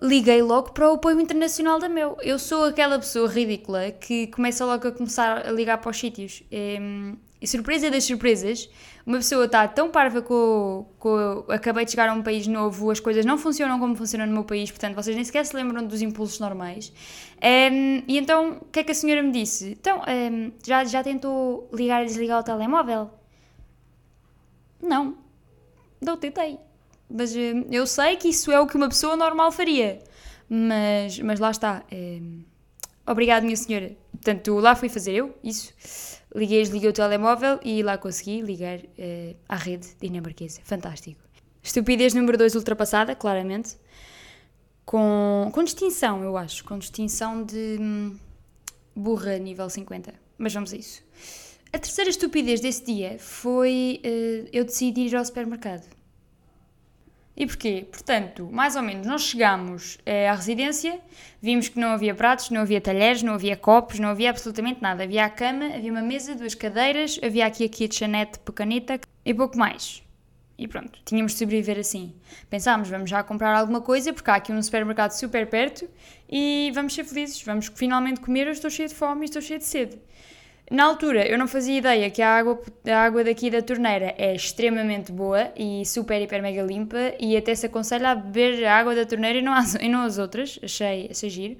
liguei 0.00 0.42
logo 0.42 0.72
para 0.72 0.90
o 0.90 0.94
apoio 0.94 1.20
internacional 1.20 1.78
da 1.78 1.88
meu. 1.88 2.16
Eu 2.20 2.38
sou 2.38 2.64
aquela 2.64 2.98
pessoa 2.98 3.28
ridícula 3.28 3.90
que 3.90 4.26
começa 4.28 4.64
logo 4.64 4.88
a 4.88 4.92
começar 4.92 5.46
a 5.46 5.50
ligar 5.50 5.78
para 5.78 5.90
os 5.90 5.98
sítios. 5.98 6.42
E, 6.50 6.76
ehm, 6.76 7.14
e 7.40 7.46
surpresa 7.46 7.90
das 7.90 8.04
surpresas, 8.04 8.70
uma 9.06 9.18
pessoa 9.18 9.44
está 9.44 9.68
tão 9.68 9.90
parva 9.90 10.22
com, 10.22 10.86
com. 10.98 11.44
Acabei 11.48 11.84
de 11.84 11.90
chegar 11.90 12.08
a 12.08 12.14
um 12.14 12.22
país 12.22 12.46
novo, 12.46 12.90
as 12.90 13.00
coisas 13.00 13.24
não 13.26 13.36
funcionam 13.36 13.78
como 13.78 13.94
funcionam 13.94 14.26
no 14.26 14.32
meu 14.32 14.44
país, 14.44 14.70
portanto 14.70 14.94
vocês 14.94 15.14
nem 15.14 15.24
sequer 15.24 15.44
se 15.44 15.54
lembram 15.54 15.86
dos 15.86 16.00
impulsos 16.00 16.40
normais. 16.40 16.90
Ehm, 17.42 18.02
e 18.08 18.16
então, 18.18 18.58
o 18.62 18.64
que 18.66 18.80
é 18.80 18.84
que 18.84 18.92
a 18.92 18.94
senhora 18.94 19.22
me 19.22 19.30
disse? 19.30 19.72
Então, 19.72 20.02
ehm, 20.06 20.52
já, 20.64 20.84
já 20.84 21.02
tentou 21.02 21.68
ligar 21.72 22.02
e 22.02 22.06
desligar 22.06 22.40
o 22.40 22.42
telemóvel? 22.42 23.10
Não, 24.82 25.16
não 26.00 26.16
tentei. 26.16 26.58
Mas 27.08 27.34
eh, 27.34 27.64
eu 27.70 27.86
sei 27.86 28.16
que 28.16 28.28
isso 28.28 28.50
é 28.50 28.60
o 28.60 28.66
que 28.66 28.76
uma 28.76 28.88
pessoa 28.88 29.16
normal 29.16 29.52
faria. 29.52 30.00
Mas, 30.48 31.18
mas 31.20 31.40
lá 31.40 31.50
está. 31.50 31.84
É... 31.90 32.20
Obrigado, 33.06 33.44
minha 33.44 33.56
senhora. 33.56 33.96
Portanto, 34.12 34.54
lá 34.54 34.74
fui 34.74 34.88
fazer 34.88 35.12
eu, 35.12 35.34
isso. 35.42 35.72
Liguei, 36.34 36.62
desliguei 36.62 36.88
o 36.88 36.92
telemóvel 36.92 37.60
e 37.62 37.82
lá 37.82 37.96
consegui 37.98 38.40
ligar 38.40 38.78
uh, 38.78 39.36
à 39.48 39.56
rede 39.56 39.88
dinamarquesa. 40.00 40.60
Fantástico. 40.64 41.20
Estupidez 41.62 42.14
número 42.14 42.36
2 42.36 42.54
ultrapassada, 42.54 43.14
claramente. 43.14 43.76
Com, 44.84 45.50
com 45.52 45.62
distinção, 45.62 46.22
eu 46.22 46.36
acho. 46.36 46.64
Com 46.64 46.78
distinção 46.78 47.44
de 47.44 47.76
hum, 47.80 48.16
burra 48.96 49.38
nível 49.38 49.68
50. 49.68 50.12
Mas 50.36 50.52
vamos 50.52 50.72
a 50.72 50.76
isso. 50.76 51.02
A 51.72 51.78
terceira 51.78 52.10
estupidez 52.10 52.60
desse 52.60 52.84
dia 52.84 53.18
foi 53.18 54.00
uh, 54.04 54.48
eu 54.52 54.64
decidir 54.64 55.08
ir 55.08 55.16
ao 55.16 55.24
supermercado. 55.24 55.88
E 57.36 57.46
porquê? 57.46 57.86
Portanto, 57.90 58.48
mais 58.52 58.76
ou 58.76 58.82
menos, 58.82 59.06
nós 59.06 59.22
chegámos 59.22 59.98
eh, 60.06 60.28
à 60.28 60.34
residência, 60.34 61.00
vimos 61.42 61.68
que 61.68 61.80
não 61.80 61.88
havia 61.88 62.14
pratos, 62.14 62.50
não 62.50 62.60
havia 62.60 62.80
talheres, 62.80 63.22
não 63.22 63.34
havia 63.34 63.56
copos, 63.56 63.98
não 63.98 64.10
havia 64.10 64.30
absolutamente 64.30 64.80
nada. 64.80 65.02
Havia 65.02 65.24
a 65.24 65.30
cama, 65.30 65.66
havia 65.66 65.90
uma 65.90 66.02
mesa, 66.02 66.36
duas 66.36 66.54
cadeiras, 66.54 67.18
havia 67.22 67.44
aqui 67.44 67.64
a 67.64 67.68
kitchenette 67.68 68.38
pequenita 68.38 69.00
e 69.24 69.34
pouco 69.34 69.58
mais. 69.58 70.04
E 70.56 70.68
pronto, 70.68 71.00
tínhamos 71.04 71.32
de 71.32 71.38
sobreviver 71.38 71.78
assim. 71.80 72.14
Pensámos, 72.48 72.88
vamos 72.88 73.10
já 73.10 73.20
comprar 73.24 73.56
alguma 73.56 73.80
coisa, 73.80 74.12
porque 74.12 74.30
há 74.30 74.36
aqui 74.36 74.52
um 74.52 74.62
supermercado 74.62 75.10
super 75.10 75.48
perto 75.48 75.88
e 76.30 76.70
vamos 76.72 76.94
ser 76.94 77.02
felizes, 77.04 77.42
vamos 77.42 77.66
finalmente 77.74 78.20
comer, 78.20 78.46
eu 78.46 78.52
estou 78.52 78.70
cheio 78.70 78.88
de 78.88 78.94
fome 78.94 79.22
e 79.22 79.24
estou 79.24 79.42
cheio 79.42 79.58
de 79.58 79.64
sede. 79.64 79.98
Na 80.70 80.84
altura 80.84 81.28
eu 81.28 81.38
não 81.38 81.46
fazia 81.46 81.76
ideia 81.78 82.10
que 82.10 82.22
a 82.22 82.38
água, 82.38 82.60
a 82.88 82.96
água 82.96 83.22
daqui 83.22 83.50
da 83.50 83.60
torneira 83.60 84.14
é 84.16 84.34
extremamente 84.34 85.12
boa 85.12 85.52
e 85.56 85.84
super, 85.84 86.20
hiper, 86.20 86.40
mega 86.40 86.62
limpa 86.62 87.14
e 87.20 87.36
até 87.36 87.54
se 87.54 87.66
aconselha 87.66 88.12
a 88.12 88.14
beber 88.14 88.64
a 88.64 88.76
água 88.78 88.94
da 88.94 89.04
torneira 89.04 89.38
e 89.38 89.42
não 89.42 89.52
as, 89.52 89.74
e 89.74 89.88
não 89.88 90.02
as 90.02 90.16
outras, 90.16 90.58
achei, 90.62 91.08
achei 91.10 91.28
giro. 91.28 91.56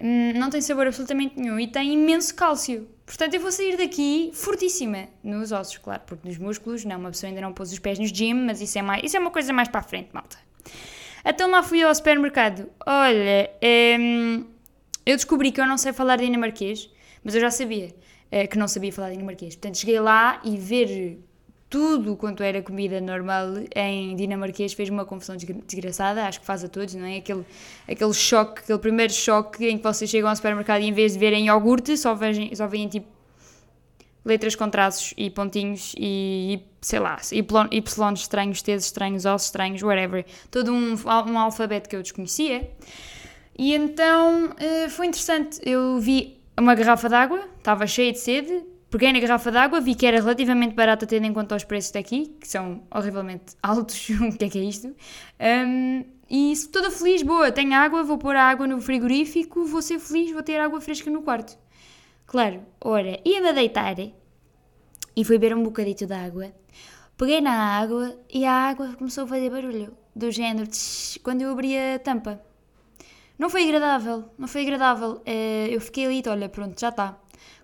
Hum, 0.00 0.32
não 0.34 0.48
tem 0.50 0.60
sabor 0.60 0.86
absolutamente 0.86 1.38
nenhum 1.38 1.60
e 1.60 1.66
tem 1.66 1.92
imenso 1.92 2.34
cálcio. 2.34 2.88
Portanto, 3.04 3.34
eu 3.34 3.40
vou 3.40 3.52
sair 3.52 3.76
daqui 3.76 4.30
fortíssima 4.34 5.08
nos 5.22 5.52
ossos, 5.52 5.78
claro, 5.78 6.02
porque 6.06 6.26
nos 6.26 6.38
músculos, 6.38 6.84
não, 6.84 6.98
uma 6.98 7.10
pessoa 7.10 7.28
ainda 7.28 7.40
não 7.40 7.52
pôs 7.52 7.72
os 7.72 7.78
pés 7.78 7.98
nos 7.98 8.10
gym, 8.10 8.34
mas 8.34 8.60
isso 8.60 8.78
é, 8.78 8.82
mais, 8.82 9.04
isso 9.04 9.16
é 9.16 9.20
uma 9.20 9.30
coisa 9.30 9.52
mais 9.52 9.68
para 9.68 9.80
a 9.80 9.82
frente, 9.82 10.08
malta. 10.12 10.36
Então 11.24 11.50
lá 11.50 11.62
fui 11.62 11.82
ao 11.82 11.94
supermercado. 11.94 12.68
Olha, 12.86 13.50
hum, 14.00 14.44
eu 15.04 15.14
descobri 15.14 15.52
que 15.52 15.60
eu 15.60 15.66
não 15.66 15.78
sei 15.78 15.92
falar 15.92 16.16
dinamarquês, 16.16 16.90
mas 17.22 17.34
eu 17.34 17.40
já 17.40 17.50
sabia. 17.50 17.94
Eh, 18.30 18.46
que 18.46 18.58
não 18.58 18.66
sabia 18.66 18.92
falar 18.92 19.10
dinamarquês. 19.10 19.54
Portanto, 19.54 19.78
cheguei 19.78 20.00
lá 20.00 20.40
e 20.44 20.56
ver 20.56 21.18
tudo 21.68 22.16
quanto 22.16 22.42
era 22.42 22.62
comida 22.62 23.00
normal 23.00 23.48
em 23.74 24.14
dinamarquês 24.14 24.72
fez 24.72 24.88
uma 24.88 25.04
confusão 25.04 25.36
desgraçada, 25.36 26.24
acho 26.24 26.40
que 26.40 26.46
faz 26.46 26.64
a 26.64 26.68
todos, 26.68 26.94
não 26.94 27.06
é? 27.06 27.18
Aquele, 27.18 27.44
aquele 27.88 28.14
choque, 28.14 28.60
aquele 28.60 28.78
primeiro 28.78 29.12
choque 29.12 29.66
em 29.66 29.76
que 29.76 29.82
vocês 29.82 30.08
chegam 30.08 30.30
ao 30.30 30.36
supermercado 30.36 30.82
e 30.82 30.86
em 30.86 30.92
vez 30.92 31.12
de 31.12 31.18
verem 31.18 31.46
iogurte, 31.46 31.96
só 31.96 32.14
veem, 32.14 32.54
só 32.54 32.66
veem 32.66 32.88
tipo 32.88 33.06
letras 34.24 34.56
com 34.56 34.68
traços 34.68 35.14
e 35.16 35.30
pontinhos 35.30 35.94
e, 35.96 36.60
sei 36.80 36.98
lá, 36.98 37.18
Y 37.30 38.14
estranhos, 38.14 38.60
T's 38.60 38.84
estranhos, 38.86 39.24
O's 39.24 39.44
estranhos, 39.44 39.82
whatever. 39.82 40.26
Todo 40.50 40.72
um, 40.72 40.96
um 41.28 41.38
alfabeto 41.38 41.88
que 41.88 41.94
eu 41.94 42.02
desconhecia. 42.02 42.68
E 43.56 43.72
então 43.72 44.50
eh, 44.58 44.88
foi 44.88 45.06
interessante. 45.06 45.60
Eu 45.64 46.00
vi 46.00 46.36
uma 46.58 46.74
garrafa 46.74 47.08
d'água, 47.08 47.40
estava 47.66 47.84
cheia 47.84 48.12
de 48.12 48.20
sede, 48.20 48.64
peguei 48.88 49.12
na 49.12 49.18
garrafa 49.18 49.50
d'água, 49.50 49.80
vi 49.80 49.96
que 49.96 50.06
era 50.06 50.20
relativamente 50.20 50.72
barata 50.72 51.04
tendo 51.04 51.26
em 51.26 51.32
conta 51.32 51.56
os 51.56 51.64
preços 51.64 51.90
daqui, 51.90 52.36
que 52.40 52.46
são 52.46 52.84
horrivelmente 52.94 53.56
altos, 53.60 54.08
o 54.10 54.38
que 54.38 54.44
é 54.44 54.48
que 54.48 54.58
é 54.58 54.62
isto? 54.62 54.94
Um, 55.66 56.04
e 56.30 56.54
toda 56.72 56.92
feliz, 56.92 57.24
boa, 57.24 57.50
tenho 57.50 57.74
água, 57.74 58.04
vou 58.04 58.18
pôr 58.18 58.36
a 58.36 58.44
água 58.44 58.68
no 58.68 58.80
frigorífico, 58.80 59.64
vou 59.64 59.82
ser 59.82 59.98
feliz, 59.98 60.30
vou 60.30 60.44
ter 60.44 60.60
água 60.60 60.80
fresca 60.80 61.10
no 61.10 61.22
quarto. 61.22 61.58
Claro, 62.24 62.62
ora, 62.80 63.20
ia-me 63.24 63.52
deitar 63.52 63.96
e 65.16 65.24
fui 65.24 65.38
beber 65.38 65.56
um 65.56 65.64
bocadito 65.64 66.06
de 66.06 66.14
água. 66.14 66.52
Peguei 67.16 67.40
na 67.40 67.80
água 67.80 68.16
e 68.32 68.44
a 68.44 68.52
água 68.52 68.94
começou 68.96 69.24
a 69.24 69.26
fazer 69.26 69.50
barulho, 69.50 69.96
do 70.14 70.30
género, 70.30 70.68
tsh, 70.68 71.18
quando 71.22 71.42
eu 71.42 71.50
abri 71.50 71.76
a 71.76 71.98
tampa. 71.98 72.40
Não 73.38 73.50
foi 73.50 73.64
agradável, 73.64 74.24
não 74.38 74.48
foi 74.48 74.62
agradável. 74.62 75.22
Uh, 75.26 75.68
eu 75.70 75.80
fiquei 75.80 76.06
ali, 76.06 76.22
olha, 76.26 76.48
pronto, 76.48 76.80
já 76.80 76.88
está. 76.88 77.18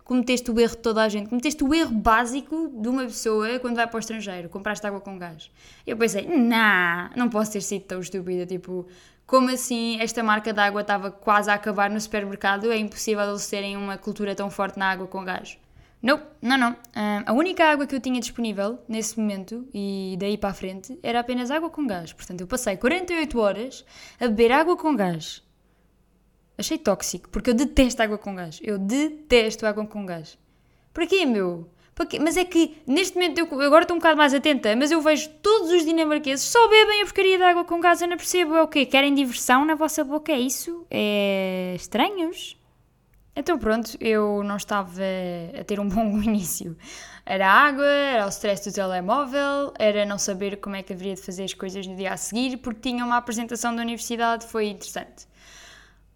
Cometeste 0.05 0.51
o 0.51 0.59
erro 0.59 0.77
de 0.77 0.83
toda 0.83 1.03
a 1.03 1.09
gente, 1.09 1.29
cometeste 1.29 1.63
o 1.63 1.75
erro 1.75 1.95
básico 1.95 2.71
de 2.75 2.89
uma 2.89 3.05
pessoa 3.05 3.59
quando 3.61 3.77
vai 3.77 3.87
para 3.87 3.97
o 3.97 4.01
estrangeiro, 4.01 4.49
compraste 4.49 4.87
água 4.87 5.01
com 5.01 5.19
gás. 5.19 5.51
Eu 5.87 5.97
pensei, 5.97 6.27
nah, 6.27 7.11
não 7.17 7.29
posso 7.29 7.53
ter 7.53 7.61
sido 7.61 7.83
tão 7.83 8.01
estúpida, 8.01 8.45
tipo, 8.45 8.87
como 9.27 9.51
assim 9.51 9.99
esta 10.01 10.23
marca 10.23 10.53
de 10.53 10.61
água 10.61 10.81
estava 10.83 11.11
quase 11.11 11.51
a 11.51 11.55
acabar 11.55 11.89
no 11.89 12.01
supermercado? 12.01 12.71
É 12.71 12.77
impossível 12.77 13.25
eles 13.29 13.47
terem 13.49 13.77
uma 13.77 13.97
cultura 13.97 14.35
tão 14.35 14.51
forte 14.51 14.79
na 14.79 14.91
água 14.91 15.07
com 15.07 15.25
gás. 15.25 15.57
Não, 16.03 16.21
não, 16.43 16.59
não. 16.59 16.73
Uh, 16.73 17.23
a 17.27 17.33
única 17.33 17.65
água 17.65 17.87
que 17.87 17.95
eu 17.95 18.01
tinha 18.01 18.19
disponível 18.19 18.79
nesse 18.89 19.19
momento 19.19 19.67
e 19.73 20.17
daí 20.19 20.37
para 20.37 20.51
a 20.51 20.55
frente 20.55 20.99
era 21.01 21.21
apenas 21.21 21.51
água 21.51 21.71
com 21.71 21.87
gás. 21.87 22.13
Portanto, 22.13 22.41
eu 22.41 22.47
passei 22.47 22.77
48 22.77 23.39
horas 23.39 23.85
a 24.21 24.27
beber 24.27 24.51
água 24.51 24.77
com 24.77 24.97
gás. 24.97 25.43
Achei 26.63 26.79
tóxico, 26.79 27.29
porque 27.29 27.51
eu 27.51 27.55
detesto 27.55 28.01
água 28.01 28.17
com 28.17 28.37
gás. 28.37 28.61
Eu 28.63 28.79
detesto 28.79 29.67
água 29.67 29.85
com 29.85 30.07
gás. 30.07 30.39
Para 30.95 31.05
quê, 31.09 31.27
meu? 31.27 31.69
Para 31.93 32.07
quê? 32.07 32.21
Mas 32.21 32.37
é 32.37 32.45
que 32.45 32.81
neste 32.87 33.17
momento 33.17 33.39
eu 33.39 33.61
agora 33.63 33.83
estou 33.83 33.97
um 33.97 33.99
bocado 33.99 34.17
mais 34.17 34.33
atenta, 34.33 34.77
mas 34.77 34.93
eu 34.93 35.01
vejo 35.03 35.29
todos 35.43 35.73
os 35.73 35.85
dinamarqueses 35.85 36.45
só 36.45 36.69
bebem 36.69 37.03
a 37.03 37.05
porcaria 37.05 37.37
de 37.37 37.43
água 37.43 37.65
com 37.65 37.81
gás. 37.81 38.01
Eu 38.01 38.07
não 38.07 38.17
percebo. 38.17 38.55
É 38.55 38.63
o 38.63 38.69
quê? 38.69 38.87
Querem 38.87 39.13
diversão 39.13 39.65
na 39.65 39.75
vossa 39.75 40.05
boca? 40.05 40.31
É 40.31 40.39
isso? 40.39 40.87
É 40.89 41.75
estranhos? 41.75 42.57
Então 43.35 43.59
pronto, 43.59 43.97
eu 43.99 44.45
não 44.45 44.57
estava 44.57 45.03
a 45.59 45.65
ter 45.65 45.81
um 45.81 45.89
bom 45.91 46.23
início. 46.23 46.77
Era 47.27 47.51
água, 47.51 47.85
era 47.85 48.25
o 48.25 48.29
stress 48.29 48.71
do 48.71 48.73
telemóvel, 48.73 49.73
era 49.81 50.07
não 50.07 50.17
saber 50.17 50.59
como 50.59 50.77
é 50.77 50.83
que 50.85 50.93
haveria 50.93 51.17
de 51.17 51.23
fazer 51.23 51.43
as 51.43 51.55
coisas 51.55 51.85
no 51.89 51.97
dia 51.97 52.13
a 52.13 52.17
seguir, 52.17 52.59
porque 52.59 52.89
tinha 52.89 53.05
uma 53.05 53.17
apresentação 53.17 53.75
da 53.75 53.83
universidade, 53.83 54.47
foi 54.47 54.69
interessante. 54.69 55.27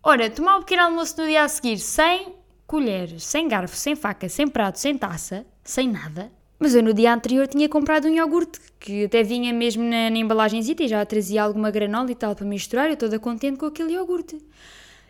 Ora, 0.09 0.31
tomar 0.31 0.59
um 0.59 0.61
pequeno 0.61 0.83
almoço 0.83 1.21
no 1.21 1.27
dia 1.27 1.43
a 1.43 1.49
seguir 1.49 1.79
sem 1.79 2.33
colheres, 2.65 3.25
sem 3.25 3.49
garfo, 3.49 3.75
sem 3.75 3.97
faca, 3.97 4.29
sem 4.29 4.47
prato, 4.47 4.79
sem 4.79 4.97
taça, 4.97 5.45
sem 5.65 5.91
nada. 5.91 6.31
Mas 6.61 6.77
eu 6.77 6.83
no 6.85 6.95
dia 6.95 7.13
anterior 7.13 7.49
tinha 7.49 7.69
comprado 7.69 8.07
um 8.07 8.15
iogurte, 8.15 8.61
que 8.79 9.07
até 9.07 9.25
vinha 9.25 9.53
mesmo 9.53 9.83
na, 9.83 10.09
na 10.09 10.17
e 10.17 10.87
já 10.87 11.05
trazia 11.05 11.43
alguma 11.43 11.73
granola 11.73 12.09
e 12.09 12.15
tal 12.15 12.37
para 12.37 12.47
misturar, 12.47 12.89
eu 12.89 12.97
toda 12.97 13.19
contente 13.19 13.59
com 13.59 13.67
aquele 13.67 13.95
iogurte. 13.95 14.39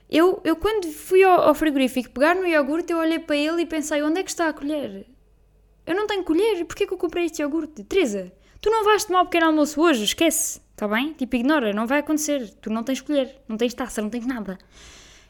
Eu, 0.08 0.40
eu 0.42 0.56
quando 0.56 0.90
fui 0.90 1.22
ao, 1.22 1.42
ao 1.42 1.54
frigorífico 1.54 2.08
pegar 2.08 2.34
no 2.34 2.46
iogurte, 2.46 2.90
eu 2.90 2.98
olhei 2.98 3.18
para 3.18 3.36
ele 3.36 3.64
e 3.64 3.66
pensei, 3.66 4.02
onde 4.02 4.20
é 4.20 4.22
que 4.22 4.30
está 4.30 4.48
a 4.48 4.52
colher? 4.54 5.06
Eu 5.86 5.94
não 5.94 6.06
tenho 6.06 6.24
colher, 6.24 6.64
porquê 6.64 6.86
que 6.86 6.94
eu 6.94 6.98
comprei 6.98 7.26
este 7.26 7.42
iogurte? 7.42 7.84
Teresa, 7.84 8.32
tu 8.62 8.70
não 8.70 8.82
vais 8.82 9.04
tomar 9.04 9.20
o 9.20 9.26
pequeno 9.26 9.48
almoço 9.48 9.78
hoje, 9.78 10.04
esquece, 10.04 10.58
está 10.76 10.86
bem? 10.86 11.14
Tipo, 11.14 11.36
ignora, 11.36 11.72
não 11.72 11.86
vai 11.86 12.00
acontecer, 12.00 12.50
tu 12.60 12.70
não 12.70 12.84
tens 12.84 13.00
colher, 13.00 13.40
não 13.48 13.56
tens 13.56 13.72
taça, 13.72 14.02
não 14.02 14.10
tens 14.10 14.26
nada. 14.26 14.58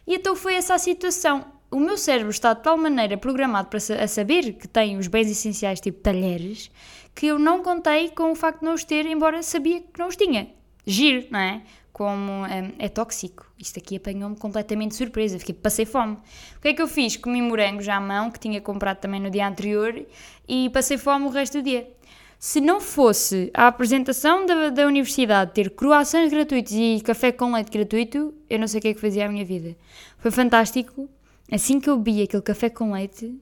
E 0.05 0.17
então 0.17 0.35
foi 0.35 0.55
essa 0.55 0.75
a 0.75 0.79
situação. 0.79 1.45
O 1.71 1.79
meu 1.79 1.97
cérebro 1.97 2.31
está 2.31 2.53
de 2.53 2.62
tal 2.62 2.76
maneira 2.76 3.17
programado 3.17 3.69
para 3.69 3.79
a 3.79 4.09
saber 4.09 4.55
que 4.55 4.67
tem 4.67 4.99
os 4.99 5.07
bens 5.07 5.31
essenciais, 5.31 5.81
tipo 5.81 6.00
talheres, 6.00 6.71
que 7.15 7.26
eu 7.26 7.38
não 7.38 7.62
contei 7.62 8.11
com 8.11 8.33
o 8.33 8.35
facto 8.35 8.61
de 8.61 8.67
não 8.67 8.75
os 8.75 8.83
ter, 8.83 9.07
embora 9.07 9.43
sabia 9.43 9.81
que 9.81 9.99
não 9.99 10.09
os 10.09 10.17
tinha. 10.17 10.49
Giro, 10.85 11.26
não 11.31 11.41
é? 11.41 11.62
Como 11.93 12.43
hum, 12.43 12.73
é 12.79 12.88
tóxico. 12.88 13.47
Isto 13.59 13.79
aqui 13.79 13.97
apanhou-me 13.97 14.37
completamente 14.37 14.91
de 14.91 14.97
surpresa, 14.97 15.38
fiquei, 15.38 15.55
passei 15.55 15.87
fome. 15.87 16.19
O 16.57 16.61
que 16.61 16.69
é 16.69 16.75
que 16.75 16.83
eu 16.83 16.88
fiz? 16.88 17.17
Comi 17.17 17.41
morangos 17.41 17.88
à 17.88 18.00
mão, 18.00 18.31
que 18.31 18.38
tinha 18.38 18.61
comprado 18.61 18.99
também 18.99 19.21
no 19.21 19.31
dia 19.31 19.47
anterior, 19.47 20.05
e 20.49 20.71
passei 20.71 20.99
fome 20.99 21.26
o 21.26 21.31
resto 21.31 21.59
do 21.59 21.62
dia. 21.62 21.88
Se 22.38 22.61
não 22.61 22.81
fosse 22.81 23.50
a 23.55 23.66
apresentação 23.66 24.45
da, 24.45 24.71
da 24.71 24.87
universidade 24.87 25.52
ter 25.52 25.71
croissants 25.71 26.31
gratuitos 26.31 26.73
e 26.73 27.00
café 27.02 27.33
com 27.33 27.52
leite 27.52 27.71
gratuito, 27.71 28.35
eu 28.49 28.59
não 28.59 28.69
sei 28.69 28.78
o 28.78 28.83
que 28.83 28.88
é 28.88 28.95
que 28.95 29.00
fazia 29.00 29.26
a 29.26 29.28
minha 29.28 29.45
vida. 29.45 29.76
Foi 30.19 30.31
fantástico. 30.31 31.09
Assim 31.50 31.81
que 31.81 31.88
eu 31.88 31.97
bebi 31.97 32.23
aquele 32.23 32.43
café 32.43 32.69
com 32.69 32.93
leite, 32.93 33.40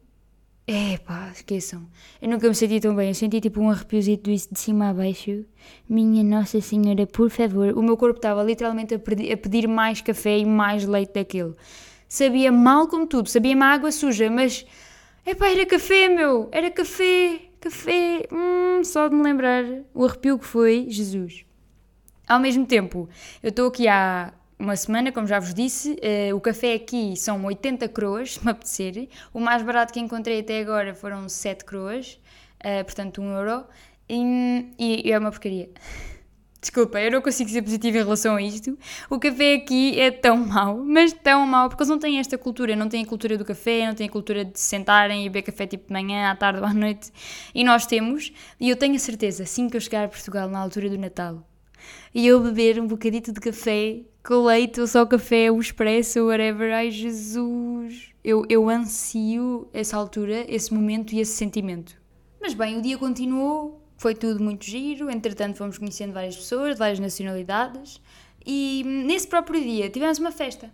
é 0.67 0.97
pá, 0.97 1.31
esqueçam. 1.31 1.87
Eu 2.23 2.31
nunca 2.31 2.49
me 2.49 2.55
senti 2.55 2.81
tão 2.81 2.97
bem. 2.97 3.09
Eu 3.09 3.15
senti 3.15 3.39
tipo 3.39 3.61
um 3.61 3.69
arrepiozito 3.69 4.31
de 4.31 4.59
cima 4.59 4.89
a 4.89 4.95
baixo. 4.95 5.45
Minha 5.87 6.25
Nossa 6.25 6.59
Senhora, 6.61 7.07
por 7.07 7.29
favor. 7.29 7.77
O 7.77 7.83
meu 7.83 7.99
corpo 7.99 8.17
estava 8.17 8.43
literalmente 8.43 8.95
a 8.95 8.99
pedir, 8.99 9.31
a 9.31 9.37
pedir 9.37 9.69
mais 9.69 10.01
café 10.01 10.39
e 10.39 10.47
mais 10.47 10.87
leite 10.87 11.13
daquilo. 11.13 11.55
Sabia 12.09 12.51
mal 12.51 12.89
como 12.89 13.07
tudo, 13.07 13.29
sabia-me 13.29 13.63
água 13.63 13.93
suja, 13.93 14.31
mas. 14.31 14.65
É 15.27 15.35
pá, 15.35 15.49
era 15.49 15.67
café, 15.67 16.09
meu! 16.09 16.49
Era 16.51 16.71
café! 16.71 17.41
Café! 17.61 18.27
Hum, 18.33 18.44
só 18.95 19.09
de 19.09 19.15
me 19.17 19.25
lembrar 19.25 19.65
o 19.93 20.05
arrepio 20.05 20.39
que 20.39 20.47
foi, 20.47 20.87
Jesus. 20.89 21.45
Ao 22.29 22.39
mesmo 22.39 22.65
tempo, 22.65 23.09
eu 23.43 23.49
estou 23.49 23.67
aqui 23.67 23.89
há 23.89 24.33
uma 24.57 24.77
semana, 24.77 25.11
como 25.11 25.27
já 25.27 25.41
vos 25.41 25.53
disse. 25.53 25.95
Uh, 25.95 26.37
o 26.37 26.41
café 26.41 26.75
aqui 26.75 27.17
são 27.17 27.45
80 27.45 27.89
croas, 27.89 28.35
se 28.35 28.45
me 28.45 28.53
apetecer. 28.53 29.09
O 29.33 29.41
mais 29.41 29.65
barato 29.65 29.93
que 29.93 29.99
encontrei 29.99 30.39
até 30.39 30.61
agora 30.61 30.95
foram 30.95 31.29
7 31.29 31.65
croas, 31.65 32.21
uh, 32.61 32.85
portanto 32.85 33.21
1 33.21 33.33
euro. 33.33 33.65
E, 34.09 34.69
e, 34.79 35.11
é 35.11 35.19
uma 35.19 35.33
porcaria. 35.33 35.71
Desculpa, 36.65 36.99
eu 36.99 37.11
não 37.11 37.21
consigo 37.21 37.51
ser 37.51 37.61
positiva 37.61 37.99
em 37.99 38.03
relação 38.03 38.37
a 38.37 38.41
isto. 38.41 38.79
O 39.11 39.19
café 39.19 39.53
aqui 39.53 40.01
é 40.01 40.11
tão 40.11 40.39
mau, 40.39 40.83
mas 40.83 41.13
tão 41.13 41.47
mau, 41.47 41.69
porque 41.69 41.83
eles 41.83 41.91
não 41.91 41.99
têm 41.99 42.19
esta 42.19 42.39
cultura, 42.39 42.75
não 42.75 42.89
têm 42.89 43.03
a 43.03 43.07
cultura 43.07 43.37
do 43.37 43.45
café, 43.45 43.87
não 43.87 43.95
têm 43.95 44.09
a 44.09 44.11
cultura 44.11 44.47
de 44.47 44.59
sentarem 44.59 45.27
e 45.27 45.29
beber 45.29 45.43
café 45.43 45.67
tipo 45.67 45.89
de 45.89 45.93
manhã, 45.93 46.31
à 46.31 46.35
tarde 46.35 46.61
ou 46.61 46.65
à 46.65 46.73
noite. 46.73 47.13
E 47.55 47.63
nós 47.63 47.85
temos, 47.85 48.33
e 48.59 48.71
eu 48.71 48.77
tenho 48.77 48.95
a 48.95 48.99
certeza, 48.99 49.43
assim 49.43 49.69
que 49.69 49.77
eu 49.77 49.81
chegar 49.81 50.07
a 50.07 50.09
Portugal 50.09 50.49
na 50.49 50.59
altura 50.59 50.89
do 50.89 50.97
Natal, 50.97 51.47
e 52.15 52.27
eu 52.27 52.41
beber 52.41 52.81
um 52.81 52.87
bocadito 52.87 53.31
de 53.31 53.41
café 53.41 54.01
com 54.27 54.47
leite 54.47 54.81
ou 54.81 54.87
só 54.87 55.05
café, 55.05 55.51
o 55.51 55.61
expresso, 55.61 56.29
whatever, 56.29 56.73
ai 56.73 56.91
Jesus, 56.91 58.09
eu, 58.25 58.43
eu 58.49 58.71
ansio 58.71 59.69
essa 59.71 59.99
altura, 59.99 60.47
esse 60.49 60.73
momento 60.73 61.13
e 61.13 61.21
esse 61.21 61.33
sentimento. 61.33 61.95
Mas 62.41 62.55
bem, 62.55 62.79
o 62.79 62.81
dia 62.81 62.97
continuou, 62.97 63.84
foi 63.97 64.15
tudo 64.15 64.43
muito 64.43 64.65
giro, 64.65 65.11
entretanto 65.11 65.57
fomos 65.57 65.79
conhecendo 65.79 66.13
várias 66.13 66.37
pessoas, 66.37 66.75
de 66.75 66.79
várias 66.79 66.99
nacionalidades, 66.99 68.01
e 68.45 68.83
nesse 68.85 69.27
próprio 69.27 69.63
dia 69.63 69.89
tivemos 69.89 70.19
uma 70.19 70.33
festa. 70.33 70.71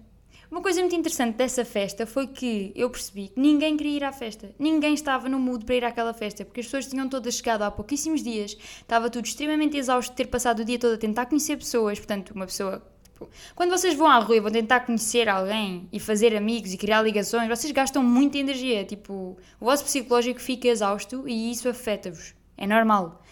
Uma 0.51 0.61
coisa 0.61 0.81
muito 0.81 0.97
interessante 0.97 1.37
dessa 1.37 1.65
festa 1.65 2.05
foi 2.05 2.27
que 2.27 2.73
eu 2.75 2.91
percebi 2.91 3.29
que 3.29 3.39
ninguém 3.39 3.77
queria 3.77 3.97
ir 3.99 4.05
à 4.05 4.11
festa. 4.11 4.51
Ninguém 4.59 4.95
estava 4.95 5.29
no 5.29 5.39
mood 5.39 5.65
para 5.65 5.77
ir 5.77 5.85
àquela 5.85 6.13
festa, 6.13 6.45
porque 6.45 6.59
as 6.59 6.67
pessoas 6.67 6.89
tinham 6.89 7.09
todas 7.09 7.37
chegado 7.37 7.63
há 7.63 7.71
pouquíssimos 7.71 8.21
dias, 8.21 8.57
estava 8.81 9.09
tudo 9.09 9.27
extremamente 9.27 9.77
exausto 9.77 10.11
de 10.11 10.17
ter 10.17 10.27
passado 10.27 10.61
o 10.61 10.65
dia 10.65 10.77
todo 10.77 10.95
a 10.95 10.99
tentar 10.99 11.27
conhecer 11.27 11.57
pessoas, 11.57 12.01
portanto, 12.01 12.33
uma 12.33 12.47
pessoa 12.47 12.83
tipo, 13.05 13.29
quando 13.55 13.71
vocês 13.71 13.95
vão 13.95 14.09
à 14.09 14.19
rua 14.19 14.37
e 14.37 14.41
vão 14.41 14.51
tentar 14.51 14.81
conhecer 14.81 15.29
alguém 15.29 15.89
e 15.93 16.01
fazer 16.01 16.35
amigos 16.35 16.73
e 16.73 16.77
criar 16.77 17.03
ligações, 17.03 17.49
vocês 17.49 17.73
gastam 17.73 18.03
muita 18.03 18.39
energia. 18.39 18.85
Tipo, 18.85 19.37
o 19.61 19.65
vosso 19.65 19.85
psicológico 19.85 20.41
fica 20.41 20.67
exausto 20.67 21.29
e 21.29 21.53
isso 21.53 21.69
afeta-vos. 21.69 22.35
É 22.61 22.67
normal. 22.67 23.23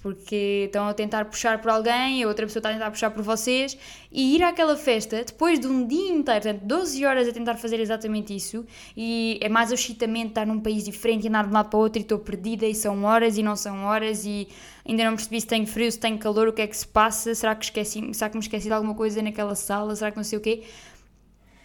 Porque 0.00 0.64
estão 0.66 0.86
a 0.86 0.94
tentar 0.94 1.24
puxar 1.24 1.60
por 1.60 1.68
alguém, 1.68 2.22
a 2.22 2.28
outra 2.28 2.46
pessoa 2.46 2.60
está 2.60 2.68
a 2.68 2.72
tentar 2.72 2.90
puxar 2.92 3.10
por 3.10 3.24
vocês, 3.24 3.76
e 4.12 4.36
ir 4.36 4.42
àquela 4.44 4.76
festa, 4.76 5.24
depois 5.24 5.58
de 5.58 5.66
um 5.66 5.84
dia 5.84 6.12
inteiro, 6.12 6.42
portanto, 6.42 6.62
12 6.62 7.04
horas 7.04 7.28
a 7.28 7.32
tentar 7.32 7.56
fazer 7.56 7.80
exatamente 7.80 8.34
isso, 8.34 8.64
e 8.96 9.40
é 9.42 9.48
mais 9.48 9.72
o 9.72 9.74
estar 9.74 10.46
num 10.46 10.60
país 10.60 10.84
diferente 10.84 11.24
e 11.24 11.28
andar 11.28 11.42
de 11.42 11.50
um 11.50 11.54
lado 11.54 11.70
para 11.70 11.76
o 11.76 11.80
outro 11.80 11.98
e 11.98 12.02
estou 12.02 12.20
perdida, 12.20 12.64
e 12.66 12.74
são 12.74 13.02
horas 13.02 13.36
e 13.36 13.42
não 13.42 13.56
são 13.56 13.82
horas, 13.82 14.24
e 14.24 14.46
ainda 14.88 15.04
não 15.04 15.16
percebi 15.16 15.40
se 15.40 15.46
tenho 15.48 15.66
frio, 15.66 15.90
se 15.90 15.98
tenho 15.98 16.18
calor, 16.18 16.46
o 16.46 16.52
que 16.52 16.62
é 16.62 16.68
que 16.68 16.76
se 16.76 16.86
passa, 16.86 17.34
será 17.34 17.56
que, 17.56 17.64
esqueci, 17.64 18.14
será 18.14 18.30
que 18.30 18.36
me 18.36 18.42
esqueci 18.42 18.68
de 18.68 18.74
alguma 18.74 18.94
coisa 18.94 19.20
naquela 19.20 19.56
sala, 19.56 19.96
será 19.96 20.12
que 20.12 20.16
não 20.16 20.24
sei 20.24 20.38
o 20.38 20.40
quê. 20.40 20.62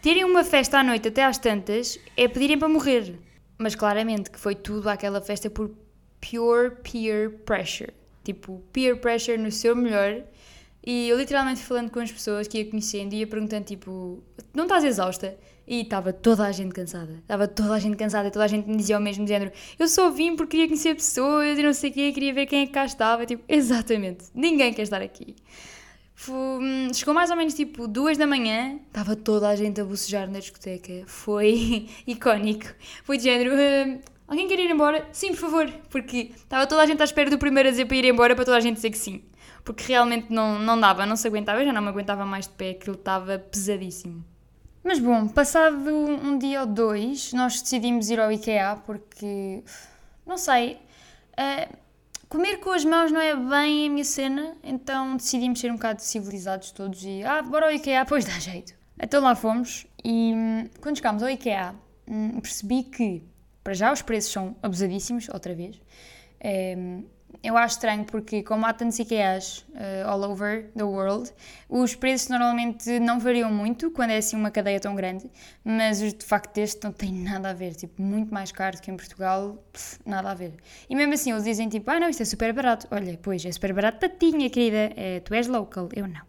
Terem 0.02 0.24
uma 0.24 0.44
festa 0.44 0.80
à 0.80 0.84
noite 0.84 1.10
até 1.10 1.24
às 1.24 1.38
tantas 1.38 2.00
é 2.18 2.28
pedirem 2.28 2.58
para 2.58 2.68
morrer. 2.68 3.20
Mas 3.56 3.76
claramente 3.76 4.32
que 4.32 4.40
foi 4.40 4.56
tudo 4.56 4.90
àquela 4.90 5.22
festa 5.22 5.48
por 5.48 5.70
pure 6.22 6.72
peer 6.84 7.32
pressure. 7.46 7.92
Tipo, 8.24 8.62
peer 8.72 8.98
pressure 8.98 9.38
no 9.38 9.52
seu 9.52 9.76
melhor. 9.76 10.24
E 10.86 11.10
eu 11.10 11.18
literalmente 11.18 11.62
falando 11.62 11.92
com 11.92 12.00
as 12.00 12.12
pessoas 12.12 12.48
que 12.48 12.60
ia 12.60 12.70
conhecendo, 12.70 13.14
ia 13.14 13.28
perguntando 13.28 13.66
tipo, 13.66 14.24
não 14.54 14.64
estás 14.64 14.84
exausta? 14.84 15.38
E 15.68 15.82
estava 15.82 16.12
toda 16.12 16.44
a 16.44 16.52
gente 16.52 16.74
cansada. 16.74 17.14
Estava 17.20 17.48
toda 17.48 17.74
a 17.74 17.80
gente 17.80 17.96
cansada 17.96 18.28
e 18.28 18.32
toda 18.32 18.46
a 18.46 18.48
gente 18.48 18.68
me 18.68 18.76
dizia 18.76 18.96
ao 18.96 19.02
mesmo 19.02 19.26
género: 19.28 19.52
Eu 19.78 19.88
só 19.88 20.10
vim 20.10 20.36
porque 20.36 20.52
queria 20.52 20.68
conhecer 20.68 20.96
pessoas 20.96 21.58
e 21.58 21.64
não 21.64 21.74
sei 21.74 21.92
o 21.92 21.94
quê, 21.94 22.12
queria 22.12 22.34
ver 22.34 22.46
quem 22.46 22.64
é 22.64 22.66
que 22.66 22.74
cá 22.74 22.84
estava. 22.84 23.26
Tipo, 23.26 23.44
exatamente, 23.48 24.26
ninguém 24.34 24.74
quer 24.74 24.82
estar 24.82 25.02
aqui. 25.02 25.36
Hum, 26.30 26.94
chegou 26.94 27.14
mais 27.14 27.32
ou 27.32 27.36
menos 27.36 27.54
tipo 27.54 27.88
duas 27.88 28.18
da 28.18 28.28
manhã, 28.28 28.80
estava 28.88 29.16
toda 29.16 29.50
a 29.50 29.56
gente 29.56 29.82
a 29.82 29.86
bocejar 29.86 30.30
na 30.30 30.40
discoteca. 30.40 31.04
Foi 31.06 31.88
icónico. 32.06 32.68
Foi 33.04 33.18
de 33.18 33.24
género: 33.24 33.54
hum, 33.56 34.00
Alguém 34.32 34.48
quer 34.48 34.60
ir 34.60 34.72
embora? 34.72 35.06
Sim, 35.12 35.32
por 35.32 35.40
favor. 35.40 35.70
Porque 35.90 36.32
estava 36.34 36.66
toda 36.66 36.82
a 36.82 36.86
gente 36.86 37.02
à 37.02 37.04
espera 37.04 37.30
do 37.30 37.38
primeiro 37.38 37.68
a 37.68 37.72
dizer 37.72 37.86
para 37.86 37.98
ir 37.98 38.06
embora 38.06 38.34
para 38.34 38.46
toda 38.46 38.56
a 38.56 38.62
gente 38.62 38.76
dizer 38.76 38.90
que 38.90 38.98
sim. 38.98 39.22
Porque 39.62 39.84
realmente 39.84 40.32
não, 40.32 40.58
não 40.58 40.80
dava, 40.80 41.06
não 41.06 41.18
se 41.18 41.28
aguentava. 41.28 41.60
Eu 41.60 41.66
já 41.66 41.74
não 41.74 41.82
me 41.82 41.90
aguentava 41.90 42.26
mais 42.26 42.48
de 42.48 42.54
pé, 42.54 42.70
aquilo 42.70 42.96
estava 42.96 43.38
pesadíssimo. 43.38 44.24
Mas 44.82 45.00
bom, 45.00 45.28
passado 45.28 45.76
um 45.86 46.38
dia 46.38 46.62
ou 46.62 46.66
dois, 46.66 47.34
nós 47.34 47.62
decidimos 47.62 48.10
ir 48.10 48.22
ao 48.22 48.32
IKEA 48.32 48.78
porque, 48.86 49.66
não 50.26 50.38
sei, 50.38 50.80
uh, 51.34 51.78
comer 52.30 52.62
com 52.62 52.72
as 52.72 52.86
mãos 52.86 53.12
não 53.12 53.20
é 53.20 53.36
bem 53.36 53.88
a 53.88 53.90
minha 53.90 54.06
cena, 54.06 54.56
então 54.64 55.18
decidimos 55.18 55.60
ser 55.60 55.72
um 55.72 55.76
bocado 55.76 56.02
civilizados 56.02 56.72
todos 56.72 57.04
e, 57.04 57.22
ah, 57.24 57.42
bora 57.42 57.66
ao 57.66 57.72
IKEA, 57.74 58.06
pois 58.08 58.24
dá 58.24 58.40
jeito. 58.40 58.74
Então 58.98 59.22
lá 59.22 59.36
fomos 59.36 59.86
e 60.06 60.34
hum, 60.34 60.70
quando 60.80 60.96
chegámos 60.96 61.22
ao 61.22 61.30
IKEA 61.30 61.76
hum, 62.08 62.40
percebi 62.40 62.84
que 62.84 63.30
para 63.64 63.74
já 63.74 63.92
os 63.92 64.02
preços 64.02 64.32
são 64.32 64.56
abusadíssimos, 64.62 65.30
outra 65.30 65.54
vez. 65.54 65.82
Um, 66.44 67.04
eu 67.44 67.58
acho 67.58 67.76
estranho 67.76 68.04
porque, 68.06 68.44
como 68.44 68.66
há 68.66 68.74
tantos 68.74 69.00
IKEAs 69.00 69.66
uh, 69.70 70.08
all 70.08 70.22
over 70.24 70.70
the 70.76 70.84
world, 70.84 71.32
os 71.70 71.96
preços 71.96 72.28
normalmente 72.28 73.00
não 73.00 73.20
variam 73.20 73.52
muito 73.52 73.90
quando 73.90 74.12
é 74.12 74.18
assim 74.18 74.36
uma 74.36 74.52
cadeia 74.52 74.80
tão 74.80 74.94
grande, 74.96 75.30
mas 75.64 76.00
de 76.00 76.26
facto 76.26 76.58
este 76.58 76.84
não 76.84 76.92
tem 76.92 77.12
nada 77.12 77.50
a 77.50 77.54
ver, 77.54 77.74
tipo, 77.74 78.02
muito 78.02 78.34
mais 78.34 78.52
caro 78.52 78.76
do 78.76 78.82
que 78.82 78.92
em 78.92 78.98
Portugal, 78.98 79.64
pff, 79.72 80.00
nada 80.06 80.32
a 80.32 80.34
ver. 80.34 80.54
E 80.90 80.96
mesmo 80.96 81.14
assim 81.14 81.32
eles 81.32 81.44
dizem 81.44 81.68
tipo, 81.70 81.90
ah 81.90 82.00
não, 82.00 82.10
isto 82.10 82.22
é 82.22 82.26
super 82.26 82.54
barato. 82.54 82.88
Olha, 82.92 83.18
pois 83.22 83.44
é 83.46 83.52
super 83.52 83.74
barato 83.74 84.00
para 84.00 84.10
ti, 84.10 84.32
minha 84.32 84.50
querida, 84.50 84.92
é, 84.96 85.20
tu 85.22 85.34
és 85.34 85.48
local, 85.48 85.90
eu 85.96 86.08
não. 86.08 86.22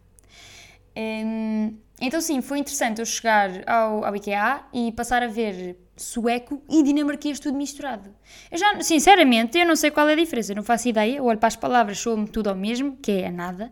Um, 0.95 1.77
então 2.05 2.19
sim, 2.19 2.41
foi 2.41 2.59
interessante 2.59 2.99
eu 2.99 3.05
chegar 3.05 3.49
ao, 3.67 4.03
ao 4.03 4.15
IKEA 4.15 4.61
e 4.73 4.91
passar 4.91 5.23
a 5.23 5.27
ver 5.27 5.77
sueco 5.95 6.61
e 6.69 6.83
dinamarquês 6.83 7.39
tudo 7.39 7.57
misturado. 7.57 8.13
Eu 8.51 8.57
já, 8.57 8.81
sinceramente, 8.81 9.57
eu 9.57 9.65
não 9.65 9.75
sei 9.75 9.91
qual 9.91 10.09
é 10.09 10.13
a 10.13 10.15
diferença, 10.15 10.53
não 10.53 10.63
faço 10.63 10.89
ideia, 10.89 11.17
eu 11.17 11.25
olho 11.25 11.39
para 11.39 11.47
as 11.47 11.55
palavras, 11.55 11.99
sou-me 11.99 12.27
tudo 12.27 12.49
ao 12.49 12.55
mesmo, 12.55 12.97
que 12.97 13.11
é 13.11 13.31
nada. 13.31 13.71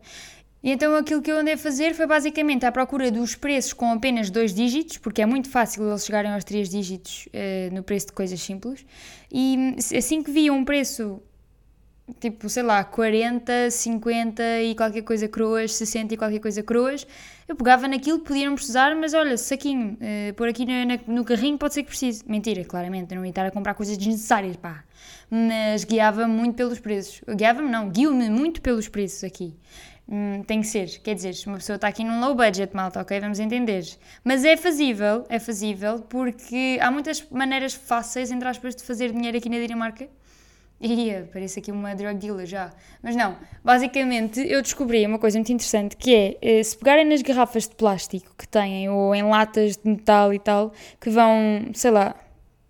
E 0.63 0.71
então 0.71 0.95
aquilo 0.95 1.21
que 1.21 1.31
eu 1.31 1.39
andei 1.39 1.55
a 1.55 1.57
fazer 1.57 1.95
foi 1.95 2.05
basicamente 2.05 2.65
à 2.65 2.71
procura 2.71 3.09
dos 3.09 3.35
preços 3.35 3.73
com 3.73 3.91
apenas 3.91 4.29
dois 4.29 4.53
dígitos, 4.53 4.97
porque 5.00 5.21
é 5.21 5.25
muito 5.25 5.50
fácil 5.50 5.89
eles 5.89 6.05
chegarem 6.05 6.31
aos 6.31 6.43
três 6.43 6.69
dígitos 6.69 7.27
uh, 7.27 7.73
no 7.73 7.81
preço 7.81 8.07
de 8.07 8.13
coisas 8.13 8.39
simples. 8.39 8.85
E 9.31 9.75
assim 9.97 10.21
que 10.21 10.29
vi 10.29 10.51
um 10.51 10.63
preço 10.63 11.21
tipo, 12.20 12.50
sei 12.50 12.63
lá, 12.63 12.84
40, 12.84 13.72
50 13.72 14.62
e 14.62 14.75
qualquer 14.75 15.01
coisa 15.01 15.27
croas, 15.27 15.74
60 15.74 16.13
e 16.13 16.18
qualquer 16.18 16.39
coisa 16.39 16.62
croas, 16.63 17.08
eu 17.48 17.56
pegava 17.56 17.88
naquilo, 17.88 18.20
podia 18.20 18.48
não 18.48 18.56
precisar, 18.56 18.96
mas 18.96 19.13
olha, 19.13 19.38
saquinho, 19.38 19.98
uh, 20.00 20.34
por 20.36 20.48
aqui 20.48 20.65
no, 20.65 21.15
no, 21.15 21.25
carrinho 21.25 21.58
pode 21.58 21.74
ser 21.74 21.84
que 21.84 21.89
precise. 21.89 22.24
Mentira, 22.27 22.63
claramente, 22.63 23.13
eu 23.13 23.18
não 23.18 23.25
ia 23.25 23.30
estar 23.30 23.46
a 23.46 23.51
comprar 23.51 23.74
coisas 23.74 23.98
desnecessárias, 23.98 24.56
pá. 24.56 24.84
Mas 25.30 25.84
guiava 25.84 26.27
muito 26.27 26.56
pelos 26.56 26.80
preços. 26.80 27.22
Guiava-me, 27.36 27.70
não, 27.70 27.89
guio-me 27.89 28.30
muito 28.30 28.62
pelos 28.62 28.88
preços 28.88 29.24
aqui. 29.24 29.56
Hum, 30.08 30.44
tem 30.44 30.62
que 30.62 30.68
ser, 30.68 31.00
quer 31.00 31.15
dizer, 31.15 31.34
uma 31.48 31.58
pessoa 31.58 31.75
está 31.75 31.88
aqui 31.88 32.03
num 32.03 32.20
low 32.20 32.36
budget, 32.36 32.75
malta, 32.75 33.00
ok? 33.01 33.20
Vamos 33.20 33.39
entender. 33.39 33.84
Mas 34.24 34.44
é 34.44 34.58
fazível, 34.58 35.25
é 35.30 35.39
fazível, 35.39 36.00
porque 36.00 36.77
há 36.82 36.91
muitas 36.91 37.25
maneiras 37.32 37.74
fáceis, 37.74 38.30
entre 38.32 38.48
aspas, 38.48 38.75
de 38.75 38.84
fazer 38.84 39.12
dinheiro 39.12 39.38
aqui 39.38 39.48
na 39.48 39.58
Dinamarca. 39.58 40.10
E 40.83 41.25
parece 41.31 41.59
aqui 41.59 41.71
uma 41.71 41.93
drug 41.93 42.17
dealer 42.17 42.47
já. 42.47 42.71
Mas 43.03 43.15
não, 43.15 43.38
basicamente 43.63 44.41
eu 44.41 44.63
descobri 44.63 45.05
uma 45.05 45.19
coisa 45.19 45.38
muito 45.38 45.51
interessante 45.51 45.95
que 45.95 46.15
é 46.15 46.38
eh, 46.41 46.63
se 46.63 46.75
pegarem 46.75 47.05
nas 47.05 47.21
garrafas 47.21 47.67
de 47.67 47.75
plástico 47.75 48.33
que 48.35 48.47
têm 48.47 48.89
ou 48.89 49.13
em 49.13 49.21
latas 49.21 49.77
de 49.77 49.88
metal 49.88 50.33
e 50.33 50.39
tal, 50.39 50.73
que 51.00 51.11
vão, 51.11 51.69
sei 51.73 51.91
lá, 51.91 52.15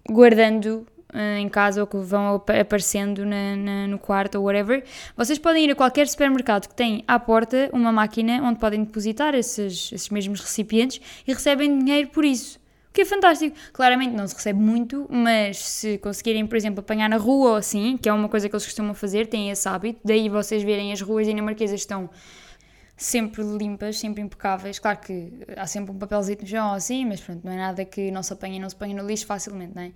guardando 0.09 0.85
uh, 1.13 1.37
em 1.37 1.47
casa 1.47 1.79
ou 1.79 1.87
que 1.87 1.97
vão 1.97 2.35
aparecendo 2.59 3.25
na, 3.25 3.55
na, 3.55 3.87
no 3.87 3.97
quarto 3.97 4.35
ou 4.35 4.45
whatever, 4.45 4.83
vocês 5.15 5.39
podem 5.39 5.65
ir 5.65 5.71
a 5.71 5.75
qualquer 5.75 6.07
supermercado 6.07 6.67
que 6.67 6.75
tem 6.75 7.05
à 7.07 7.17
porta 7.17 7.69
uma 7.71 7.93
máquina 7.93 8.41
onde 8.43 8.59
podem 8.59 8.83
depositar 8.83 9.33
esses, 9.35 9.91
esses 9.91 10.09
mesmos 10.09 10.41
recipientes 10.41 11.01
e 11.25 11.33
recebem 11.33 11.79
dinheiro 11.79 12.09
por 12.09 12.25
isso. 12.25 12.60
Que 12.93 13.01
é 13.01 13.05
fantástico. 13.05 13.55
Claramente 13.71 14.13
não 14.13 14.27
se 14.27 14.35
recebe 14.35 14.59
muito, 14.59 15.07
mas 15.09 15.57
se 15.57 15.97
conseguirem, 15.99 16.45
por 16.45 16.55
exemplo, 16.57 16.81
apanhar 16.81 17.09
na 17.09 17.17
rua 17.17 17.51
ou 17.51 17.55
assim, 17.55 17.97
que 17.97 18.09
é 18.09 18.13
uma 18.13 18.27
coisa 18.27 18.49
que 18.49 18.55
eles 18.55 18.65
costumam 18.65 18.93
fazer, 18.93 19.27
têm 19.27 19.49
esse 19.49 19.67
hábito, 19.67 20.01
daí 20.03 20.27
vocês 20.27 20.61
verem 20.63 20.91
as 20.91 21.01
ruas 21.01 21.25
dinamarquesas 21.25 21.79
estão 21.79 22.09
sempre 23.01 23.41
limpas, 23.43 23.97
sempre 23.97 24.21
impecáveis. 24.21 24.77
Claro 24.77 24.99
que 24.99 25.31
há 25.57 25.65
sempre 25.65 25.91
um 25.91 25.97
papelzinho 25.97 26.37
no 26.41 26.47
chão 26.47 26.73
assim, 26.73 27.05
mas 27.05 27.19
pronto, 27.19 27.43
não 27.43 27.51
é 27.51 27.57
nada 27.57 27.83
que 27.83 28.11
não 28.11 28.21
se 28.21 28.31
apanhe 28.31 28.59
não 28.59 28.69
se 28.69 28.75
apanhe 28.75 28.93
no 28.93 29.05
lixo 29.05 29.25
facilmente, 29.25 29.73
não 29.75 29.81
é? 29.81 29.91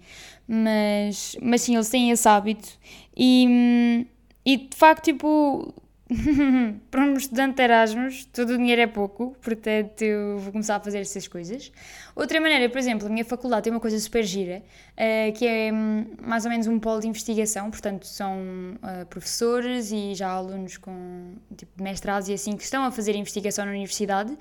Mas, 0.48 1.38
mas 1.42 1.62
sim, 1.62 1.75
eles 1.75 1.90
têm 1.90 2.10
esse 2.10 2.28
hábito 2.28 2.68
e, 3.16 4.08
e 4.44 4.58
de 4.58 4.75
facto, 4.75 5.04
tipo, 5.04 5.74
para 6.91 7.01
um 7.01 7.13
estudante 7.13 7.55
de 7.55 7.63
Erasmus, 7.63 8.25
todo 8.25 8.51
o 8.51 8.57
dinheiro 8.57 8.79
é 8.79 8.85
pouco, 8.85 9.35
portanto 9.41 10.03
eu 10.03 10.38
vou 10.38 10.51
começar 10.51 10.75
a 10.75 10.79
fazer 10.79 11.00
essas 11.00 11.27
coisas. 11.27 11.71
Outra 12.15 12.39
maneira, 12.39 12.69
por 12.69 12.77
exemplo, 12.77 13.07
a 13.07 13.09
minha 13.09 13.25
faculdade 13.25 13.63
tem 13.63 13.74
uma 13.74 13.79
coisa 13.79 13.97
super 13.97 14.24
gira, 14.24 14.62
uh, 14.91 15.33
que 15.33 15.47
é 15.47 15.74
um, 15.74 16.05
mais 16.21 16.45
ou 16.45 16.51
menos 16.51 16.67
um 16.67 16.79
polo 16.79 17.01
de 17.01 17.07
investigação, 17.07 17.71
portanto 17.71 18.05
são 18.05 18.38
uh, 18.75 19.05
professores 19.07 19.91
e 19.91 20.13
já 20.13 20.29
alunos 20.29 20.77
com 20.77 21.33
tipo, 21.57 21.81
mestrados 21.81 22.29
e 22.29 22.33
assim 22.33 22.55
que 22.55 22.63
estão 22.63 22.85
a 22.85 22.91
fazer 22.91 23.15
investigação 23.15 23.65
na 23.65 23.71
universidade 23.71 24.38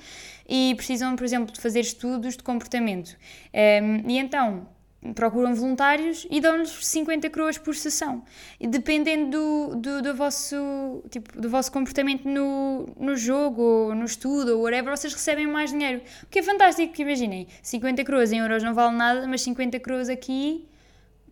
e 0.46 0.74
precisam, 0.76 1.16
por 1.16 1.24
exemplo, 1.24 1.50
de 1.50 1.60
fazer 1.60 1.80
estudos 1.80 2.36
de 2.36 2.42
comportamento. 2.42 3.16
Um, 3.54 4.10
e 4.10 4.18
então 4.18 4.68
procuram 5.12 5.54
voluntários 5.54 6.26
e 6.30 6.40
dão-lhes 6.40 6.70
50 6.70 7.28
coroas 7.30 7.58
por 7.58 7.74
sessão. 7.74 8.22
E 8.58 8.66
dependendo 8.66 9.30
do, 9.30 9.76
do, 9.76 10.02
do, 10.02 10.14
vosso, 10.14 11.02
tipo, 11.10 11.40
do 11.40 11.50
vosso 11.50 11.70
comportamento 11.70 12.26
no, 12.28 12.86
no 12.98 13.16
jogo, 13.16 13.62
ou 13.62 13.94
no 13.94 14.04
estudo, 14.04 14.56
ou 14.56 14.62
whatever, 14.62 14.96
vocês 14.96 15.12
recebem 15.12 15.46
mais 15.46 15.70
dinheiro. 15.70 16.02
O 16.22 16.26
que 16.26 16.38
é 16.38 16.42
fantástico, 16.42 16.88
porque 16.88 17.02
imaginem, 17.02 17.46
50 17.62 18.04
coroas 18.04 18.32
em 18.32 18.38
euros 18.38 18.62
não 18.62 18.72
vale 18.72 18.96
nada, 18.96 19.26
mas 19.26 19.42
50 19.42 19.78
coroas 19.80 20.08
aqui, 20.08 20.66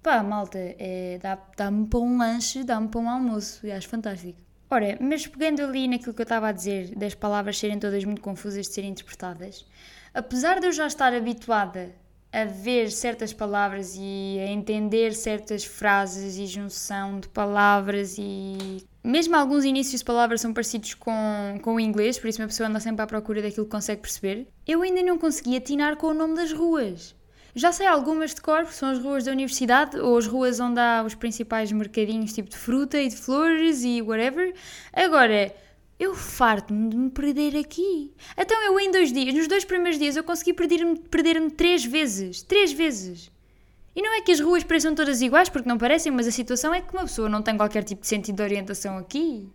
pá, 0.02 0.22
malta, 0.22 0.58
é, 0.58 1.18
dá-me 1.56 1.86
para 1.86 2.00
um 2.00 2.18
lanche, 2.18 2.64
dá-me 2.64 2.88
para 2.88 3.00
um 3.00 3.08
almoço, 3.08 3.66
e 3.66 3.72
acho 3.72 3.88
fantástico. 3.88 4.38
Ora, 4.68 4.96
mas 5.00 5.26
pegando 5.26 5.62
ali 5.62 5.86
naquilo 5.86 6.14
que 6.14 6.22
eu 6.22 6.24
estava 6.24 6.48
a 6.48 6.52
dizer, 6.52 6.94
das 6.96 7.14
palavras 7.14 7.58
serem 7.58 7.78
todas 7.78 8.04
muito 8.04 8.22
confusas 8.22 8.66
de 8.66 8.72
serem 8.72 8.90
interpretadas, 8.90 9.66
apesar 10.14 10.60
de 10.60 10.66
eu 10.66 10.72
já 10.72 10.86
estar 10.86 11.12
habituada 11.12 11.94
a 12.32 12.44
ver 12.44 12.90
certas 12.90 13.32
palavras 13.32 13.94
e 13.98 14.38
a 14.40 14.50
entender 14.50 15.12
certas 15.14 15.64
frases 15.64 16.38
e 16.38 16.46
junção 16.46 17.20
de 17.20 17.28
palavras 17.28 18.16
e 18.18 18.82
mesmo 19.04 19.36
alguns 19.36 19.64
inícios 19.64 20.00
de 20.00 20.04
palavras 20.04 20.40
são 20.40 20.52
parecidos 20.52 20.94
com, 20.94 21.12
com 21.60 21.74
o 21.74 21.80
inglês, 21.80 22.18
por 22.18 22.28
isso 22.28 22.40
uma 22.40 22.48
pessoa 22.48 22.68
anda 22.68 22.80
sempre 22.80 23.02
à 23.02 23.06
procura 23.06 23.42
daquilo 23.42 23.66
que 23.66 23.72
consegue 23.72 24.00
perceber. 24.00 24.46
Eu 24.66 24.80
ainda 24.80 25.02
não 25.02 25.18
consegui 25.18 25.56
atinar 25.56 25.96
com 25.96 26.06
o 26.06 26.14
nome 26.14 26.36
das 26.36 26.52
ruas. 26.52 27.14
Já 27.54 27.70
sei 27.70 27.86
algumas 27.86 28.34
de 28.34 28.40
cor, 28.40 28.64
são 28.66 28.88
as 28.88 28.98
ruas 28.98 29.24
da 29.24 29.32
universidade 29.32 29.98
ou 29.98 30.16
as 30.16 30.26
ruas 30.26 30.58
onde 30.58 30.80
há 30.80 31.02
os 31.04 31.14
principais 31.14 31.70
mercadinhos 31.70 32.32
tipo 32.32 32.48
de 32.48 32.56
fruta 32.56 32.96
e 32.98 33.08
de 33.08 33.16
flores 33.16 33.82
e 33.84 34.00
whatever. 34.00 34.54
Agora, 34.90 35.52
eu 36.02 36.14
farto-me 36.14 36.88
de 36.88 36.96
me 36.96 37.10
perder 37.10 37.56
aqui. 37.56 38.12
Então 38.36 38.60
eu 38.64 38.78
em 38.80 38.90
dois 38.90 39.12
dias, 39.12 39.34
nos 39.34 39.46
dois 39.46 39.64
primeiros 39.64 39.98
dias, 39.98 40.16
eu 40.16 40.24
consegui 40.24 40.52
perder-me 40.52 40.98
perder 40.98 41.50
três 41.52 41.84
vezes. 41.84 42.42
Três 42.42 42.72
vezes. 42.72 43.30
E 43.94 44.02
não 44.02 44.12
é 44.14 44.20
que 44.20 44.32
as 44.32 44.40
ruas 44.40 44.64
pareçam 44.64 44.94
todas 44.94 45.20
iguais, 45.22 45.48
porque 45.48 45.68
não 45.68 45.78
parecem, 45.78 46.10
mas 46.10 46.26
a 46.26 46.30
situação 46.30 46.74
é 46.74 46.80
que 46.80 46.92
uma 46.92 47.02
pessoa 47.02 47.28
não 47.28 47.42
tem 47.42 47.56
qualquer 47.56 47.84
tipo 47.84 48.00
de 48.00 48.08
sentido 48.08 48.36
de 48.36 48.42
orientação 48.42 48.96
aqui. 48.98 49.48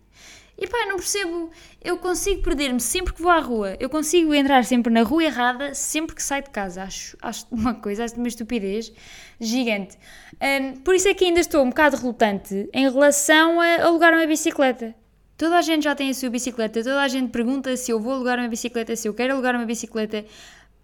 E 0.56 0.66
pá, 0.66 0.86
não 0.86 0.96
percebo. 0.96 1.50
Eu 1.84 1.98
consigo 1.98 2.42
perder-me 2.42 2.80
sempre 2.80 3.12
que 3.12 3.22
vou 3.22 3.30
à 3.30 3.38
rua. 3.38 3.76
Eu 3.78 3.90
consigo 3.90 4.34
entrar 4.34 4.64
sempre 4.64 4.92
na 4.92 5.02
rua 5.02 5.24
errada 5.24 5.74
sempre 5.74 6.16
que 6.16 6.22
saio 6.22 6.42
de 6.42 6.50
casa. 6.50 6.82
Acho, 6.82 7.16
acho 7.20 7.46
uma 7.50 7.74
coisa, 7.74 8.04
acho 8.04 8.16
uma 8.16 8.26
estupidez 8.26 8.92
gigante. 9.38 9.98
Um, 10.40 10.80
por 10.80 10.94
isso 10.94 11.08
é 11.08 11.14
que 11.14 11.26
ainda 11.26 11.40
estou 11.40 11.62
um 11.62 11.68
bocado 11.68 11.96
relutante 11.96 12.68
em 12.72 12.90
relação 12.90 13.60
a 13.60 13.84
alugar 13.84 14.14
uma 14.14 14.26
bicicleta. 14.26 14.94
Toda 15.38 15.56
a 15.56 15.62
gente 15.62 15.84
já 15.84 15.94
tem 15.94 16.10
a 16.10 16.14
sua 16.14 16.30
bicicleta, 16.30 16.82
toda 16.82 17.00
a 17.00 17.06
gente 17.06 17.30
pergunta 17.30 17.76
se 17.76 17.92
eu 17.92 18.00
vou 18.00 18.12
alugar 18.12 18.40
uma 18.40 18.48
bicicleta, 18.48 18.96
se 18.96 19.06
eu 19.06 19.14
quero 19.14 19.34
alugar 19.34 19.54
uma 19.54 19.64
bicicleta. 19.64 20.24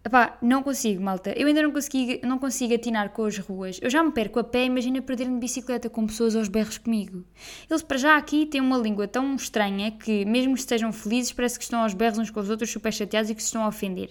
Epá, 0.06 0.36
não 0.42 0.62
consigo, 0.62 1.02
malta. 1.02 1.32
Eu 1.34 1.46
ainda 1.46 1.62
não 1.62 1.72
consigo, 1.72 2.26
não 2.26 2.38
consigo 2.38 2.74
atinar 2.74 3.08
com 3.08 3.24
as 3.24 3.38
ruas. 3.38 3.78
Eu 3.80 3.88
já 3.88 4.02
me 4.02 4.12
perco 4.12 4.38
a 4.38 4.44
pé, 4.44 4.66
imagina 4.66 5.00
perder-me 5.00 5.36
de 5.36 5.40
bicicleta 5.40 5.88
com 5.88 6.06
pessoas 6.06 6.36
aos 6.36 6.46
berros 6.46 6.76
comigo. 6.76 7.24
Eles, 7.70 7.82
para 7.82 7.96
já, 7.96 8.14
aqui 8.18 8.44
têm 8.44 8.60
uma 8.60 8.76
língua 8.76 9.08
tão 9.08 9.34
estranha 9.34 9.90
que, 9.92 10.26
mesmo 10.26 10.52
que 10.52 10.60
estejam 10.60 10.92
felizes, 10.92 11.32
parece 11.32 11.56
que 11.56 11.64
estão 11.64 11.80
aos 11.80 11.94
berros 11.94 12.18
uns 12.18 12.30
com 12.30 12.38
os 12.38 12.50
outros, 12.50 12.70
super 12.70 12.92
chateados 12.92 13.30
e 13.30 13.34
que 13.34 13.40
se 13.40 13.46
estão 13.46 13.64
a 13.64 13.68
ofender. 13.68 14.10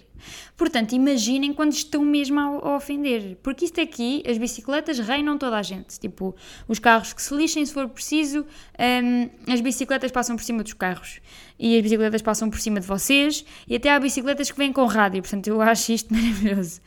Portanto, 0.58 0.94
imaginem 0.94 1.54
quando 1.54 1.74
estão 1.74 2.04
mesmo 2.04 2.40
a, 2.40 2.44
a 2.44 2.76
ofender. 2.76 3.38
Porque 3.44 3.66
isto 3.66 3.80
aqui, 3.80 4.24
as 4.28 4.40
bicicletas 4.40 4.98
reinam 4.98 5.38
toda 5.38 5.58
a 5.58 5.62
gente. 5.62 6.00
Tipo, 6.00 6.36
os 6.68 6.80
carros 6.80 7.14
que 7.14 7.22
se 7.22 7.36
lixem 7.36 7.64
se 7.64 7.72
for 7.72 7.88
preciso, 7.88 8.48
um, 8.80 9.54
as 9.54 9.62
bicicletas 9.62 10.12
passam 10.12 10.36
por 10.36 10.44
cima 10.44 10.64
dos 10.64 10.74
carros 10.74 11.22
e 11.58 11.76
as 11.76 11.82
bicicletas 11.82 12.22
passam 12.22 12.50
por 12.50 12.60
cima 12.60 12.80
de 12.80 12.88
vocês 12.88 13.46
e 13.68 13.76
até 13.76 13.92
há 13.92 14.00
bicicletas 14.00 14.52
que 14.52 14.58
vêm 14.58 14.72
com 14.72 14.86
rádio, 14.86 15.22
portanto 15.22 15.48
eu 15.48 15.62
acho 15.62 15.92
isto 15.92 16.12
maravilhoso. 16.14 16.82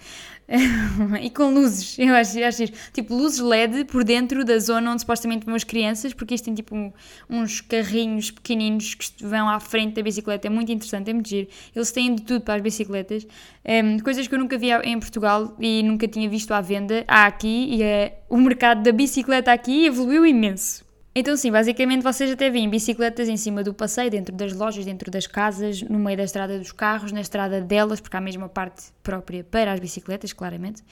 e 1.21 1.29
com 1.31 1.53
luzes, 1.53 1.99
eu 1.99 2.15
acho, 2.15 2.43
acho 2.43 2.63
isto. 2.63 2.77
Tipo, 2.93 3.15
luzes 3.15 3.41
LED 3.41 3.85
por 3.87 4.05
dentro 4.05 4.45
da 4.45 4.59
zona 4.59 4.93
onde 4.93 5.01
supostamente 5.01 5.45
vão 5.45 5.55
as 5.55 5.65
crianças, 5.65 6.15
porque 6.15 6.35
isto 6.35 6.45
tem 6.45 6.55
tipo 6.55 6.75
um, 6.75 6.93
uns 7.29 7.61
carrinhos 7.61 8.31
pequeninos 8.31 8.95
que 8.95 9.25
vão 9.25 9.49
à 9.49 9.59
frente 9.59 9.95
da 9.95 10.03
bicicleta, 10.03 10.47
é 10.47 10.51
muito 10.51 10.71
interessante, 10.71 11.11
é 11.11 11.13
muito 11.13 11.29
giro. 11.29 11.49
Eles 11.75 11.91
têm 11.91 12.15
de 12.15 12.23
tudo 12.23 12.43
para 12.43 12.55
as 12.55 12.63
bicicletas, 12.63 13.27
um, 13.65 13.99
coisas 13.99 14.29
que 14.29 14.35
eu 14.35 14.39
nunca 14.39 14.57
vi 14.57 14.71
em 14.71 14.99
Portugal 15.01 15.57
e 15.59 15.83
nunca 15.83 16.07
tinha 16.07 16.29
visto 16.29 16.53
à 16.53 16.61
venda. 16.61 17.05
Há 17.09 17.27
aqui 17.27 17.67
e 17.71 17.83
é, 17.83 18.21
o 18.29 18.37
mercado 18.37 18.83
da 18.83 18.93
bicicleta 18.93 19.53
aqui 19.53 19.87
evoluiu 19.87 20.25
imenso. 20.25 20.86
Então, 21.19 21.35
sim, 21.35 21.51
basicamente 21.51 22.03
vocês 22.03 22.31
até 22.31 22.51
veem 22.51 22.69
bicicletas 22.69 23.27
em 23.27 23.39
cima 23.39 23.63
do 23.63 23.73
passeio, 23.73 24.11
dentro 24.11 24.37
das 24.37 24.53
lojas, 24.53 24.85
dentro 24.85 25.11
das 25.11 25.27
casas, 25.27 25.81
no 25.81 25.99
meio 25.99 26.15
da 26.15 26.25
estrada 26.25 26.59
dos 26.59 26.73
carros, 26.73 27.11
na 27.11 27.23
estrada 27.23 27.59
delas, 27.59 28.03
porque 28.03 28.19
há 28.19 28.21
mesmo 28.21 28.45
a 28.45 28.51
parte 28.51 28.93
própria 29.03 29.43
para 29.43 29.73
as 29.73 29.81
bicicletas, 29.81 30.35
claramente. 30.35 30.83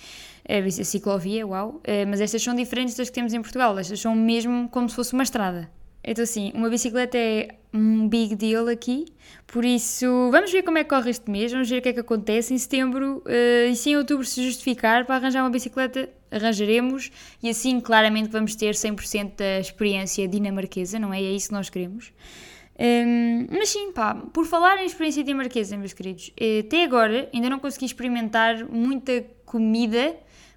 A 0.48 0.70
ciclovia, 0.82 1.46
uau. 1.46 1.78
Eh, 1.84 2.06
mas 2.06 2.22
estas 2.22 2.42
são 2.42 2.54
diferentes 2.54 2.96
das 2.96 3.10
que 3.10 3.14
temos 3.14 3.34
em 3.34 3.42
Portugal, 3.42 3.78
estas 3.78 4.00
são 4.00 4.16
mesmo 4.16 4.66
como 4.70 4.88
se 4.88 4.96
fosse 4.96 5.12
uma 5.12 5.24
estrada. 5.24 5.70
Então, 6.06 6.22
assim, 6.22 6.52
uma 6.54 6.68
bicicleta 6.68 7.16
é 7.16 7.48
um 7.72 8.06
big 8.08 8.36
deal 8.36 8.68
aqui, 8.68 9.06
por 9.46 9.64
isso 9.64 10.06
vamos 10.30 10.52
ver 10.52 10.62
como 10.62 10.78
é 10.78 10.84
que 10.84 10.90
corre 10.90 11.10
este 11.10 11.30
mês, 11.30 11.50
vamos 11.50 11.68
ver 11.68 11.78
o 11.78 11.82
que 11.82 11.88
é 11.88 11.92
que 11.92 12.00
acontece 12.00 12.52
em 12.52 12.58
setembro 12.58 13.22
uh, 13.26 13.70
e 13.70 13.74
se 13.74 13.90
em 13.90 13.96
outubro 13.96 14.24
se 14.24 14.44
justificar 14.44 15.06
para 15.06 15.16
arranjar 15.16 15.42
uma 15.42 15.50
bicicleta, 15.50 16.08
arranjaremos 16.30 17.10
e 17.42 17.48
assim 17.48 17.80
claramente 17.80 18.28
vamos 18.28 18.54
ter 18.54 18.74
100% 18.74 19.36
da 19.36 19.60
experiência 19.60 20.28
dinamarquesa, 20.28 20.98
não 20.98 21.12
é? 21.12 21.20
É 21.20 21.32
isso 21.32 21.48
que 21.48 21.54
nós 21.54 21.70
queremos. 21.70 22.12
Um, 22.78 22.84
ehm, 22.84 23.46
mas 23.50 23.70
sim, 23.70 23.92
pá, 23.92 24.14
por 24.14 24.44
falar 24.46 24.82
em 24.82 24.86
experiência 24.86 25.24
dinamarquesa, 25.24 25.76
meus 25.76 25.92
queridos, 25.92 26.32
eh, 26.36 26.60
até 26.60 26.84
agora 26.84 27.28
ainda 27.32 27.48
não 27.48 27.58
consegui 27.58 27.86
experimentar 27.86 28.68
muita 28.68 29.24
comida 29.46 30.16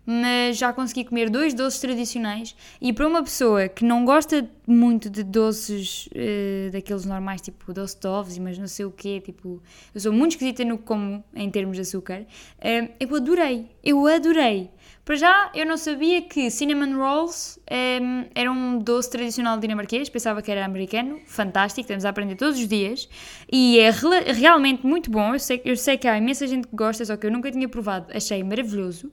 mas 0.10 0.58
já 0.58 0.72
consegui 0.72 1.04
comer 1.04 1.30
dois 1.30 1.54
doces 1.54 1.82
tradicionais 1.82 2.56
e 2.80 2.94
para 2.94 3.06
uma 3.06 3.22
pessoa 3.22 3.68
que 3.68 3.84
não 3.84 4.06
gosta 4.06 4.50
muito 4.66 5.10
de 5.10 5.22
doces 5.22 6.08
uh, 6.08 6.72
daqueles 6.72 7.06
normais, 7.06 7.42
tipo 7.42 7.74
doce 7.74 8.00
de 8.00 8.08
ovos, 8.08 8.38
mas 8.38 8.58
não 8.58 8.68
sei 8.68 8.86
o 8.86 8.92
quê, 8.92 9.20
tipo, 9.20 9.62
eu 9.94 10.00
sou 10.00 10.14
muito 10.14 10.32
esquisita 10.32 10.64
no 10.64 10.78
que 10.78 10.86
como 10.86 11.22
em 11.36 11.50
termos 11.52 11.76
de 11.76 11.82
açúcar, 11.82 12.22
uh, 12.22 12.90
eu 12.98 13.16
adorei, 13.16 13.70
eu 13.84 14.08
adorei. 14.08 14.72
Para 15.04 15.16
já, 15.16 15.52
eu 15.54 15.66
não 15.66 15.78
sabia 15.78 16.22
que 16.22 16.50
cinnamon 16.52 16.98
rolls 16.98 17.58
um, 17.60 18.22
eh, 18.22 18.30
era 18.36 18.52
um 18.52 18.78
doce 18.78 19.10
tradicional 19.10 19.58
dinamarquês, 19.58 20.10
pensava 20.10 20.42
que 20.42 20.52
era 20.52 20.66
americano, 20.66 21.22
fantástico, 21.26 21.80
estamos 21.80 22.04
a 22.04 22.10
aprender 22.10 22.36
todos 22.36 22.60
os 22.60 22.68
dias 22.68 23.08
e 23.50 23.80
é 23.80 23.90
realmente 24.34 24.86
muito 24.86 25.10
bom. 25.10 25.34
Eu 25.34 25.40
sei, 25.40 25.62
eu 25.64 25.78
sei 25.78 25.98
que 25.98 26.10
há 26.10 26.18
imensa 26.18 26.46
gente 26.46 26.68
que 26.68 26.76
gosta, 26.76 27.06
só 27.06 27.16
que 27.16 27.26
eu 27.26 27.32
nunca 27.32 27.50
tinha 27.50 27.70
provado, 27.70 28.08
achei 28.14 28.44
maravilhoso 28.44 29.10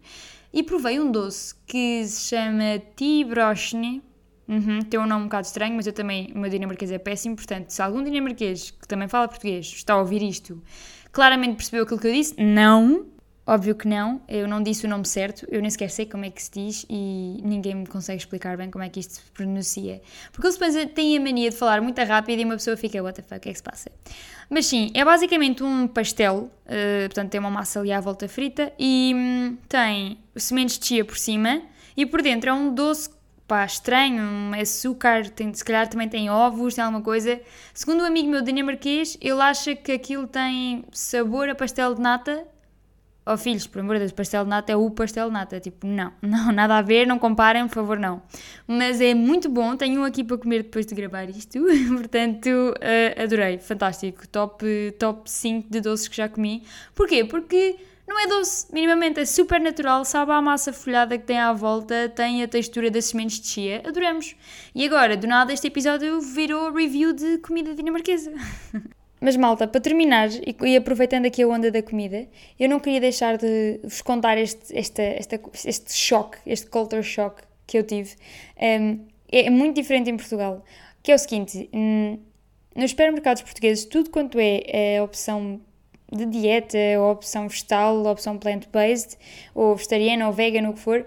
e 0.54 0.62
provei 0.62 0.98
um 1.00 1.10
doce 1.10 1.54
que 1.66 2.06
se 2.06 2.28
chama 2.28 2.80
Tibrochne, 2.96 4.02
Uhum, 4.46 4.80
tem 4.82 5.00
um 5.00 5.06
nome 5.06 5.22
um 5.22 5.24
bocado 5.24 5.46
estranho, 5.46 5.74
mas 5.74 5.86
eu 5.86 5.92
também, 5.92 6.30
o 6.34 6.38
meu 6.38 6.50
dinamarquês 6.50 6.92
é 6.92 6.98
péssimo, 6.98 7.34
portanto, 7.34 7.70
se 7.70 7.80
algum 7.80 8.04
dinamarquês 8.04 8.70
que 8.70 8.86
também 8.86 9.08
fala 9.08 9.26
português 9.26 9.64
está 9.66 9.94
a 9.94 9.98
ouvir 9.98 10.22
isto, 10.22 10.62
claramente 11.10 11.56
percebeu 11.56 11.84
aquilo 11.84 11.98
que 11.98 12.06
eu 12.08 12.12
disse, 12.12 12.34
não, 12.38 13.06
óbvio 13.46 13.74
que 13.74 13.86
não, 13.86 14.20
eu 14.28 14.48
não 14.48 14.62
disse 14.62 14.86
o 14.86 14.88
nome 14.88 15.06
certo, 15.06 15.46
eu 15.50 15.60
nem 15.60 15.70
sequer 15.70 15.90
sei 15.90 16.06
como 16.06 16.24
é 16.24 16.30
que 16.30 16.42
se 16.42 16.50
diz 16.50 16.86
e 16.88 17.40
ninguém 17.42 17.74
me 17.74 17.86
consegue 17.86 18.18
explicar 18.18 18.56
bem 18.56 18.70
como 18.70 18.84
é 18.84 18.88
que 18.88 19.00
isto 19.00 19.14
se 19.14 19.22
pronuncia. 19.32 20.00
Porque 20.32 20.46
eles 20.46 20.58
depois 20.58 20.92
têm 20.92 21.16
a 21.16 21.20
mania 21.20 21.50
de 21.50 21.56
falar 21.56 21.80
muito 21.80 22.00
rápido 22.02 22.40
e 22.40 22.44
uma 22.44 22.54
pessoa 22.54 22.76
fica, 22.76 23.02
what 23.02 23.20
the 23.20 23.22
fuck, 23.22 23.36
o 23.36 23.40
que 23.40 23.48
é 23.50 23.52
que 23.52 23.58
se 23.58 23.62
passa? 23.62 23.90
Mas 24.48 24.66
sim, 24.66 24.90
é 24.94 25.04
basicamente 25.04 25.62
um 25.62 25.86
pastel, 25.86 26.50
uh, 26.66 27.06
portanto 27.06 27.30
tem 27.30 27.40
uma 27.40 27.50
massa 27.50 27.80
ali 27.80 27.92
à 27.92 28.00
volta 28.00 28.28
frita 28.28 28.72
e 28.78 29.12
hum, 29.14 29.56
tem 29.68 30.18
sementes 30.36 30.78
de 30.78 30.86
chia 30.86 31.04
por 31.04 31.18
cima 31.18 31.62
e 31.96 32.04
por 32.04 32.22
dentro 32.22 32.50
é 32.50 32.52
um 32.52 32.74
doce 32.74 33.10
pá, 33.46 33.64
estranho, 33.64 34.22
um 34.22 34.52
açúcar, 34.54 35.28
tem, 35.28 35.52
se 35.52 35.64
calhar 35.64 35.88
também 35.88 36.08
tem 36.08 36.30
ovos, 36.30 36.74
tem 36.74 36.84
alguma 36.84 37.02
coisa. 37.02 37.40
Segundo 37.72 38.02
um 38.02 38.06
amigo 38.06 38.28
meu 38.28 38.42
dinamarquês, 38.42 39.18
ele 39.20 39.40
acha 39.40 39.74
que 39.74 39.92
aquilo 39.92 40.26
tem 40.26 40.84
sabor 40.92 41.48
a 41.48 41.54
pastel 41.54 41.94
de 41.94 42.00
nata. 42.00 42.46
Oh 43.26 43.38
filhos, 43.38 43.66
por 43.66 43.80
amor 43.80 43.94
de 43.94 44.00
Deus, 44.00 44.12
pastel 44.12 44.44
de 44.44 44.50
nata 44.50 44.70
é 44.72 44.76
o 44.76 44.90
pastel 44.90 45.28
de 45.28 45.32
nata. 45.32 45.58
Tipo, 45.58 45.86
não, 45.86 46.12
não, 46.20 46.52
nada 46.52 46.76
a 46.76 46.82
ver, 46.82 47.06
não 47.06 47.18
comparem, 47.18 47.66
por 47.66 47.74
favor, 47.74 47.98
não. 47.98 48.22
Mas 48.66 49.00
é 49.00 49.14
muito 49.14 49.48
bom, 49.48 49.76
tenho 49.76 50.02
um 50.02 50.04
aqui 50.04 50.22
para 50.22 50.36
comer 50.36 50.64
depois 50.64 50.84
de 50.84 50.94
gravar 50.94 51.28
isto. 51.30 51.58
Portanto, 51.88 52.48
uh, 52.48 53.22
adorei, 53.22 53.58
fantástico. 53.58 54.28
Top, 54.28 54.64
top 54.98 55.30
5 55.30 55.70
de 55.70 55.80
doces 55.80 56.06
que 56.06 56.16
já 56.16 56.28
comi. 56.28 56.64
Porquê? 56.94 57.24
Porque 57.24 57.76
não 58.06 58.20
é 58.20 58.26
doce, 58.26 58.66
minimamente, 58.70 59.18
é 59.18 59.24
super 59.24 59.58
natural, 59.58 60.04
sabe 60.04 60.32
a 60.32 60.42
massa 60.42 60.74
folhada 60.74 61.16
que 61.16 61.24
tem 61.24 61.38
à 61.38 61.52
volta, 61.54 62.10
tem 62.10 62.42
a 62.42 62.48
textura 62.48 62.90
das 62.90 63.06
sementes 63.06 63.40
de 63.40 63.46
chia, 63.48 63.82
adoramos. 63.86 64.36
E 64.74 64.84
agora, 64.84 65.16
do 65.16 65.26
nada, 65.26 65.52
este 65.52 65.68
episódio 65.68 66.20
virou 66.20 66.70
review 66.70 67.14
de 67.14 67.38
comida 67.38 67.74
dinamarquesa. 67.74 68.32
Mas 69.24 69.38
malta, 69.38 69.66
para 69.66 69.80
terminar, 69.80 70.28
e, 70.62 70.76
aproveitando 70.76 71.24
aqui 71.24 71.42
a 71.42 71.48
onda 71.48 71.70
da 71.70 71.82
comida, 71.82 72.28
eu 72.60 72.68
não 72.68 72.78
queria 72.78 73.00
deixar 73.00 73.38
de 73.38 73.80
vos 73.82 74.02
contar 74.02 74.36
este, 74.36 74.76
este, 74.76 75.00
este, 75.00 75.40
este 75.64 75.94
choque, 75.94 76.36
este 76.46 76.66
culture 76.66 77.02
shock 77.02 77.42
que 77.66 77.78
eu 77.78 77.84
tive. 77.84 78.14
Um, 78.60 79.00
é 79.32 79.48
muito 79.48 79.76
diferente 79.76 80.10
em 80.10 80.16
Portugal, 80.18 80.62
que 81.02 81.10
é 81.10 81.14
o 81.14 81.18
seguinte, 81.18 81.70
hum, 81.72 82.18
nos 82.76 82.90
supermercados 82.90 83.40
portugueses, 83.40 83.86
tudo 83.86 84.10
quanto 84.10 84.36
é 84.38 84.98
a 84.98 85.02
opção 85.02 85.58
de 86.12 86.26
dieta, 86.26 86.76
ou 86.98 87.12
opção 87.12 87.48
vegetal, 87.48 87.96
ou 87.96 88.06
opção 88.08 88.36
plant-based, 88.36 89.16
ou 89.54 89.74
vegetariana, 89.74 90.26
ou 90.26 90.34
vegan, 90.34 90.68
o 90.68 90.74
que 90.74 90.80
for, 90.80 91.06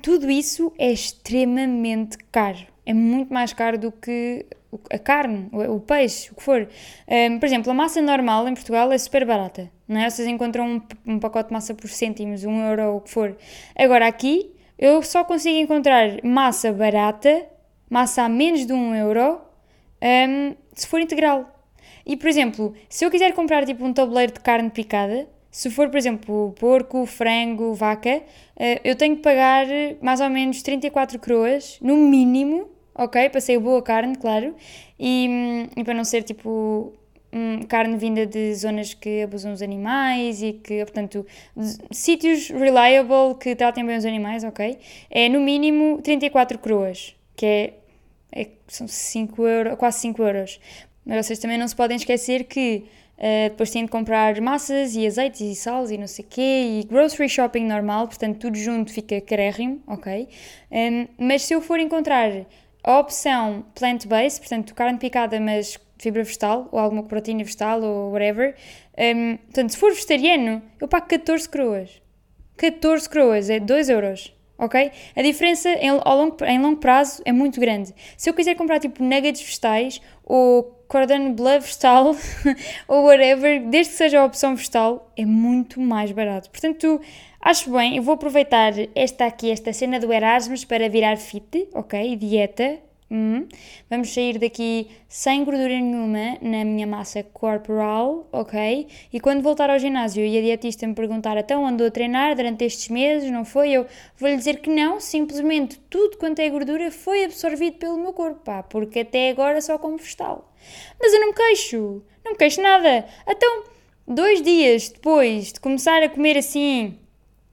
tudo 0.00 0.30
isso 0.30 0.72
é 0.78 0.90
extremamente 0.90 2.16
caro. 2.32 2.66
É 2.86 2.94
muito 2.94 3.30
mais 3.34 3.52
caro 3.52 3.76
do 3.76 3.92
que 3.92 4.46
a 4.90 4.98
carne, 4.98 5.48
o 5.52 5.80
peixe, 5.80 6.30
o 6.30 6.34
que 6.34 6.42
for. 6.42 6.68
Um, 7.08 7.38
por 7.38 7.46
exemplo, 7.46 7.70
a 7.70 7.74
massa 7.74 8.00
normal 8.00 8.46
em 8.48 8.54
Portugal 8.54 8.90
é 8.92 8.98
super 8.98 9.24
barata, 9.24 9.70
não 9.88 10.00
é? 10.00 10.08
Vocês 10.08 10.28
encontram 10.28 10.66
um, 10.66 11.14
um 11.14 11.18
pacote 11.18 11.48
de 11.48 11.52
massa 11.52 11.74
por 11.74 11.88
cêntimos, 11.88 12.44
um 12.44 12.60
euro, 12.68 12.96
o 12.96 13.00
que 13.00 13.10
for. 13.10 13.36
Agora 13.76 14.06
aqui, 14.06 14.54
eu 14.78 15.02
só 15.02 15.24
consigo 15.24 15.58
encontrar 15.58 16.22
massa 16.22 16.72
barata, 16.72 17.46
massa 17.88 18.22
a 18.22 18.28
menos 18.28 18.66
de 18.66 18.72
um 18.72 18.94
euro, 18.94 19.40
um, 20.02 20.54
se 20.72 20.86
for 20.86 21.00
integral. 21.00 21.60
E, 22.06 22.16
por 22.16 22.28
exemplo, 22.28 22.74
se 22.88 23.04
eu 23.04 23.10
quiser 23.10 23.32
comprar 23.34 23.64
tipo 23.64 23.84
um 23.84 23.92
tabuleiro 23.92 24.32
de 24.32 24.40
carne 24.40 24.70
picada, 24.70 25.28
se 25.50 25.68
for, 25.68 25.88
por 25.88 25.98
exemplo, 25.98 26.54
porco, 26.58 27.04
frango, 27.06 27.74
vaca, 27.74 28.22
eh, 28.56 28.80
eu 28.84 28.94
tenho 28.94 29.16
que 29.16 29.22
pagar 29.22 29.66
mais 30.00 30.20
ou 30.20 30.30
menos 30.30 30.62
34 30.62 31.18
croas, 31.18 31.76
no 31.82 31.96
mínimo, 31.96 32.68
ok? 33.00 33.30
Para 33.30 33.40
ser 33.40 33.58
boa 33.58 33.82
carne, 33.82 34.14
claro, 34.16 34.54
e, 34.98 35.26
hum, 35.28 35.68
e 35.74 35.82
para 35.82 35.94
não 35.94 36.04
ser 36.04 36.22
tipo 36.22 36.92
hum, 37.32 37.62
carne 37.66 37.96
vinda 37.96 38.26
de 38.26 38.54
zonas 38.54 38.92
que 38.92 39.22
abusam 39.22 39.52
os 39.52 39.62
animais 39.62 40.42
e 40.42 40.52
que, 40.52 40.84
portanto, 40.84 41.26
sítios 41.90 42.50
reliable 42.50 43.36
que 43.40 43.56
tratem 43.56 43.84
bem 43.86 43.96
os 43.96 44.04
animais, 44.04 44.44
ok? 44.44 44.78
É 45.10 45.28
no 45.28 45.40
mínimo 45.40 46.00
34 46.02 46.58
croas, 46.58 47.16
que 47.34 47.46
é, 47.46 47.74
é 48.32 48.48
são 48.68 48.86
5 48.86 49.46
euros, 49.46 49.78
quase 49.78 50.00
5 50.00 50.22
euros. 50.22 50.60
Mas 51.04 51.26
vocês 51.26 51.38
também 51.38 51.56
não 51.56 51.66
se 51.66 51.74
podem 51.74 51.96
esquecer 51.96 52.44
que 52.44 52.84
uh, 53.16 53.48
depois 53.50 53.70
têm 53.70 53.86
de 53.86 53.90
comprar 53.90 54.38
massas 54.42 54.94
e 54.94 55.06
azeites 55.06 55.40
e 55.40 55.54
sal 55.54 55.90
e 55.90 55.96
não 55.96 56.06
sei 56.06 56.24
o 56.24 56.28
quê, 56.28 56.80
e 56.80 56.84
grocery 56.84 57.30
shopping 57.30 57.64
normal, 57.64 58.06
portanto 58.06 58.38
tudo 58.38 58.58
junto 58.58 58.92
fica 58.92 59.18
carérrimo, 59.22 59.80
ok? 59.86 60.28
Um, 60.70 61.08
mas 61.18 61.42
se 61.42 61.54
eu 61.54 61.62
for 61.62 61.80
encontrar 61.80 62.30
a 62.82 62.98
opção 62.98 63.64
plant-based, 63.74 64.40
portanto 64.40 64.74
carne 64.74 64.98
picada 64.98 65.38
mas 65.40 65.78
fibra 65.98 66.22
vegetal, 66.22 66.68
ou 66.72 66.78
alguma 66.78 67.02
proteína 67.02 67.44
vegetal, 67.44 67.82
ou 67.82 68.12
whatever, 68.12 68.56
um, 68.98 69.36
portanto 69.36 69.70
se 69.70 69.76
for 69.76 69.92
vegetariano, 69.92 70.62
eu 70.80 70.88
pago 70.88 71.06
14 71.06 71.48
croas. 71.48 72.02
14 72.56 73.08
croas, 73.08 73.50
é 73.50 73.58
2 73.60 73.88
euros 73.88 74.34
ok? 74.60 74.92
A 75.16 75.22
diferença 75.22 75.70
em, 75.70 75.88
ao 75.88 76.16
longo, 76.16 76.36
em 76.44 76.60
longo 76.60 76.76
prazo 76.76 77.22
é 77.24 77.32
muito 77.32 77.58
grande. 77.58 77.94
Se 78.16 78.28
eu 78.28 78.34
quiser 78.34 78.54
comprar 78.54 78.78
tipo 78.78 79.02
nuggets 79.02 79.40
vegetais 79.40 80.00
ou 80.22 80.84
cordon 80.86 81.32
bleu 81.32 81.60
vegetal 81.60 82.14
ou 82.86 83.04
whatever, 83.04 83.66
desde 83.68 83.92
que 83.92 83.98
seja 83.98 84.20
a 84.20 84.24
opção 84.24 84.54
vegetal, 84.54 85.10
é 85.16 85.24
muito 85.24 85.80
mais 85.80 86.12
barato. 86.12 86.50
Portanto, 86.50 87.00
acho 87.40 87.70
bem, 87.72 87.96
eu 87.96 88.02
vou 88.02 88.14
aproveitar 88.14 88.72
esta 88.94 89.26
aqui, 89.26 89.50
esta 89.50 89.72
cena 89.72 89.98
do 89.98 90.12
Erasmus 90.12 90.64
para 90.64 90.88
virar 90.88 91.16
fit, 91.16 91.68
ok? 91.74 92.16
Dieta, 92.16 92.78
Hum. 93.12 93.48
Vamos 93.90 94.14
sair 94.14 94.38
daqui 94.38 94.88
sem 95.08 95.42
gordura 95.42 95.80
nenhuma 95.80 96.38
na 96.40 96.64
minha 96.64 96.86
massa 96.86 97.24
corporal, 97.24 98.28
ok? 98.30 98.86
E 99.12 99.18
quando 99.18 99.42
voltar 99.42 99.68
ao 99.68 99.80
ginásio 99.80 100.24
e 100.24 100.38
a 100.38 100.40
dietista 100.40 100.86
me 100.86 100.94
perguntar 100.94 101.36
então 101.36 101.66
andou 101.66 101.88
a 101.88 101.90
treinar 101.90 102.36
durante 102.36 102.64
estes 102.64 102.88
meses, 102.88 103.28
não 103.28 103.44
foi? 103.44 103.70
Eu 103.70 103.84
vou-lhe 104.16 104.36
dizer 104.36 104.60
que 104.60 104.70
não, 104.70 105.00
simplesmente 105.00 105.80
tudo 105.90 106.18
quanto 106.18 106.38
é 106.38 106.48
gordura 106.48 106.92
foi 106.92 107.24
absorvido 107.24 107.78
pelo 107.78 107.98
meu 107.98 108.12
corpo, 108.12 108.42
pá, 108.44 108.62
porque 108.62 109.00
até 109.00 109.30
agora 109.30 109.60
só 109.60 109.76
como 109.76 109.96
vegetal. 109.96 110.48
Mas 111.00 111.12
eu 111.12 111.18
não 111.20 111.28
me 111.28 111.34
queixo, 111.34 112.04
não 112.24 112.32
me 112.32 112.38
queixo 112.38 112.62
nada. 112.62 113.06
Então, 113.26 113.64
dois 114.06 114.40
dias 114.40 114.88
depois 114.88 115.52
de 115.52 115.58
começar 115.58 116.00
a 116.00 116.08
comer 116.08 116.38
assim 116.38 116.96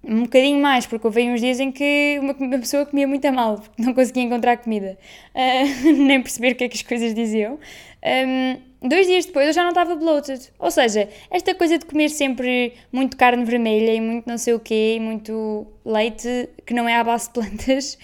um 0.07 0.23
bocadinho 0.23 0.59
mais, 0.61 0.85
porque 0.85 1.05
houve 1.05 1.29
uns 1.29 1.41
dias 1.41 1.59
em 1.59 1.71
que 1.71 2.17
uma, 2.21 2.33
uma 2.33 2.59
pessoa 2.59 2.85
comia 2.85 3.07
muito 3.07 3.25
a 3.25 3.31
mal, 3.31 3.55
porque 3.57 3.81
não 3.81 3.93
conseguia 3.93 4.23
encontrar 4.23 4.57
comida, 4.57 4.97
uh, 5.35 5.91
nem 5.91 6.21
perceber 6.21 6.53
o 6.53 6.55
que 6.55 6.63
é 6.63 6.69
que 6.69 6.77
as 6.77 6.81
coisas 6.81 7.13
diziam. 7.13 7.59
Um, 8.03 8.87
dois 8.87 9.07
dias 9.07 9.25
depois 9.25 9.47
eu 9.47 9.53
já 9.53 9.63
não 9.63 9.69
estava 9.69 9.95
bloated. 9.95 10.49
Ou 10.57 10.71
seja, 10.71 11.09
esta 11.29 11.53
coisa 11.53 11.77
de 11.77 11.85
comer 11.85 12.09
sempre 12.09 12.73
muito 12.91 13.17
carne 13.17 13.43
vermelha 13.43 13.93
e 13.93 13.99
muito 13.99 14.27
não 14.27 14.37
sei 14.37 14.53
o 14.53 14.59
quê, 14.59 14.95
e 14.97 14.99
muito 14.99 15.67
leite 15.85 16.49
que 16.65 16.73
não 16.73 16.87
é 16.87 16.95
à 16.95 17.03
base 17.03 17.27
de 17.27 17.33
plantas, 17.33 17.95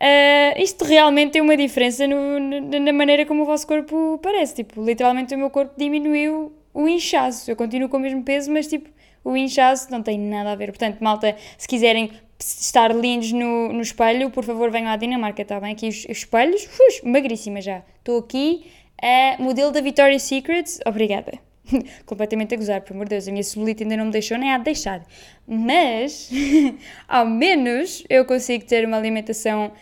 uh, 0.00 0.62
isto 0.62 0.84
realmente 0.84 1.32
tem 1.32 1.42
uma 1.42 1.56
diferença 1.56 2.06
no, 2.06 2.38
na 2.38 2.92
maneira 2.92 3.26
como 3.26 3.42
o 3.42 3.46
vosso 3.46 3.66
corpo 3.66 4.18
parece. 4.22 4.54
Tipo, 4.56 4.84
literalmente 4.84 5.34
o 5.34 5.38
meu 5.38 5.50
corpo 5.50 5.74
diminuiu 5.76 6.52
o 6.72 6.88
inchaço. 6.88 7.50
Eu 7.50 7.56
continuo 7.56 7.88
com 7.88 7.96
o 7.96 8.00
mesmo 8.00 8.22
peso, 8.22 8.52
mas 8.52 8.68
tipo 8.68 8.88
o 9.24 9.36
inchaço 9.36 9.90
não 9.90 10.02
tem 10.02 10.18
nada 10.18 10.52
a 10.52 10.54
ver. 10.54 10.68
Portanto, 10.68 10.98
malta, 11.00 11.36
se 11.56 11.66
quiserem 11.66 12.10
estar 12.38 12.94
lindos 12.94 13.32
no, 13.32 13.72
no 13.72 13.80
espelho, 13.80 14.30
por 14.30 14.44
favor 14.44 14.70
venham 14.70 14.88
à 14.88 14.96
Dinamarca, 14.96 15.42
está 15.42 15.58
bem? 15.60 15.72
Aqui 15.72 15.88
os, 15.88 16.04
os 16.04 16.18
espelhos, 16.18 16.64
ux, 16.64 17.02
magríssima 17.02 17.60
já. 17.60 17.82
Estou 17.98 18.18
aqui, 18.18 18.66
a 19.00 19.42
modelo 19.42 19.72
da 19.72 19.80
Victoria's 19.80 20.22
Secret, 20.22 20.64
obrigada. 20.86 21.32
Completamente 22.06 22.54
a 22.54 22.56
gozar, 22.56 22.82
por 22.82 22.94
amor 22.94 23.04
de 23.06 23.10
Deus, 23.10 23.28
a 23.28 23.30
minha 23.30 23.42
celulite 23.42 23.82
ainda 23.82 23.96
não 23.96 24.06
me 24.06 24.12
deixou 24.12 24.38
nem 24.38 24.52
a 24.52 24.58
deixar. 24.58 25.04
Mas, 25.46 26.30
ao 27.06 27.26
menos, 27.26 28.04
eu 28.08 28.24
consigo 28.24 28.64
ter 28.64 28.86
uma 28.86 28.96
alimentação 28.96 29.72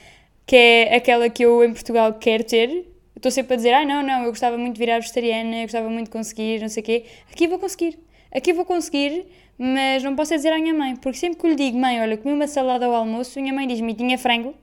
que 0.46 0.56
é 0.56 0.96
aquela 0.96 1.28
que 1.28 1.44
eu 1.44 1.64
em 1.64 1.72
Portugal 1.72 2.14
quero 2.14 2.44
ter. 2.44 2.86
Estou 3.14 3.30
sempre 3.30 3.54
a 3.54 3.56
dizer, 3.56 3.72
ah 3.72 3.84
não, 3.84 4.02
não, 4.02 4.24
eu 4.24 4.30
gostava 4.30 4.56
muito 4.58 4.74
de 4.74 4.78
virar 4.78 4.98
vegetariana, 4.98 5.56
eu 5.56 5.62
gostava 5.62 5.88
muito 5.88 6.06
de 6.06 6.12
conseguir, 6.12 6.60
não 6.60 6.68
sei 6.68 6.82
o 6.82 6.86
quê. 6.86 7.04
Aqui 7.32 7.46
vou 7.46 7.58
conseguir 7.58 7.98
aqui 8.32 8.52
vou 8.52 8.64
conseguir, 8.64 9.26
mas 9.58 10.02
não 10.02 10.14
posso 10.14 10.34
dizer 10.34 10.52
à 10.52 10.58
minha 10.58 10.74
mãe, 10.74 10.96
porque 10.96 11.18
sempre 11.18 11.40
que 11.40 11.48
lhe 11.48 11.54
digo, 11.54 11.78
mãe, 11.78 12.00
olha, 12.00 12.16
comi 12.16 12.34
uma 12.34 12.46
salada 12.46 12.86
ao 12.86 12.94
almoço, 12.94 13.40
minha 13.40 13.52
mãe 13.52 13.66
diz-me, 13.66 13.94
tinha 13.94 14.18
frango? 14.18 14.54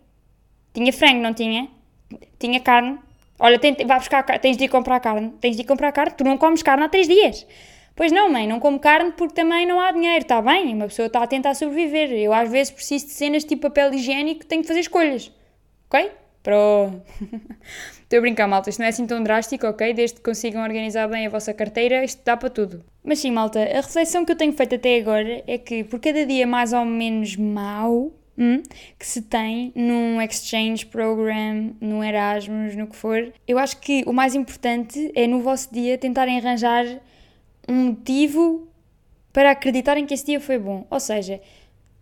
Tinha 0.74 0.92
frango, 0.94 1.22
não 1.22 1.34
tinha? 1.34 1.68
Tinha 2.40 2.60
carne? 2.60 3.00
Olha, 3.40 3.60
tem, 3.60 3.76
vai 3.86 4.00
buscar, 4.00 4.24
tens 4.40 4.58
de 4.58 4.66
ir 4.66 4.70
comprar 4.70 5.00
carne, 5.00 5.34
tens 5.42 5.56
de 5.56 5.64
ir 5.64 5.66
comprar 5.66 5.92
carne, 5.92 6.14
tu 6.16 6.24
não 6.24 6.38
comes 6.38 6.62
carne 6.62 6.84
há 6.84 6.90
três 6.90 7.08
dias. 7.08 7.46
Pois 7.96 8.12
não, 8.12 8.30
mãe, 8.30 8.48
não 8.48 8.60
como 8.60 8.80
carne 8.80 9.12
porque 9.12 9.36
também 9.36 9.66
não 9.66 9.80
há 9.80 9.92
dinheiro, 9.92 10.24
está 10.24 10.42
bem, 10.42 10.74
uma 10.74 10.88
pessoa 10.88 11.06
está 11.06 11.22
a 11.22 11.28
tentar 11.28 11.54
sobreviver. 11.54 12.12
Eu 12.12 12.34
às 12.34 12.50
vezes 12.50 12.72
preciso 12.72 13.06
de 13.06 13.12
cenas 13.12 13.44
tipo 13.44 13.64
papel 13.64 13.94
higiênico, 13.94 14.46
tenho 14.46 14.62
de 14.62 14.68
fazer 14.68 14.80
escolhas, 14.80 15.32
ok? 15.88 16.12
Pronto. 16.44 17.02
Estou 18.04 18.20
a 18.20 18.22
brincar, 18.22 18.48
malta. 18.48 18.70
Isto 18.70 18.80
não 18.80 18.86
é 18.86 18.90
assim 18.90 19.08
tão 19.08 19.24
drástico, 19.24 19.66
ok? 19.66 19.94
Desde 19.94 20.18
que 20.18 20.22
consigam 20.22 20.62
organizar 20.62 21.08
bem 21.08 21.26
a 21.26 21.30
vossa 21.30 21.54
carteira, 21.54 22.04
isto 22.04 22.22
dá 22.24 22.36
para 22.36 22.50
tudo. 22.50 22.84
Mas 23.04 23.20
sim, 23.20 23.32
malta, 23.32 23.60
a 23.60 23.82
reflexão 23.82 24.26
que 24.26 24.32
eu 24.34 24.36
tenho 24.36 24.54
feito 24.54 24.76
até 24.76 24.98
agora 24.98 25.44
é 25.48 25.58
que 25.58 25.84
por 25.86 26.00
cada 26.00 26.26
dia 26.26 26.46
mais 26.46 26.74
ou 26.74 26.86
menos 26.86 27.38
mau, 27.38 28.12
hum, 28.38 28.62
que 29.00 29.08
se 29.08 29.22
tem 29.22 29.72
num 29.74 30.22
exchange 30.22 30.86
program, 30.86 31.74
num 31.80 32.04
Erasmus, 32.04 32.76
no 32.76 32.88
que 32.88 32.96
for. 32.96 33.32
Eu 33.48 33.58
acho 33.58 33.78
que 33.78 34.04
o 34.06 34.14
mais 34.14 34.36
importante 34.36 35.12
é 35.16 35.26
no 35.26 35.42
vosso 35.42 35.74
dia 35.74 35.98
tentarem 35.98 36.38
arranjar 36.38 36.86
um 37.68 37.86
motivo 37.86 38.68
para 39.32 39.52
acreditarem 39.52 40.06
que 40.06 40.14
esse 40.14 40.26
dia 40.26 40.40
foi 40.40 40.60
bom. 40.60 40.86
Ou 40.90 41.00
seja, 41.00 41.42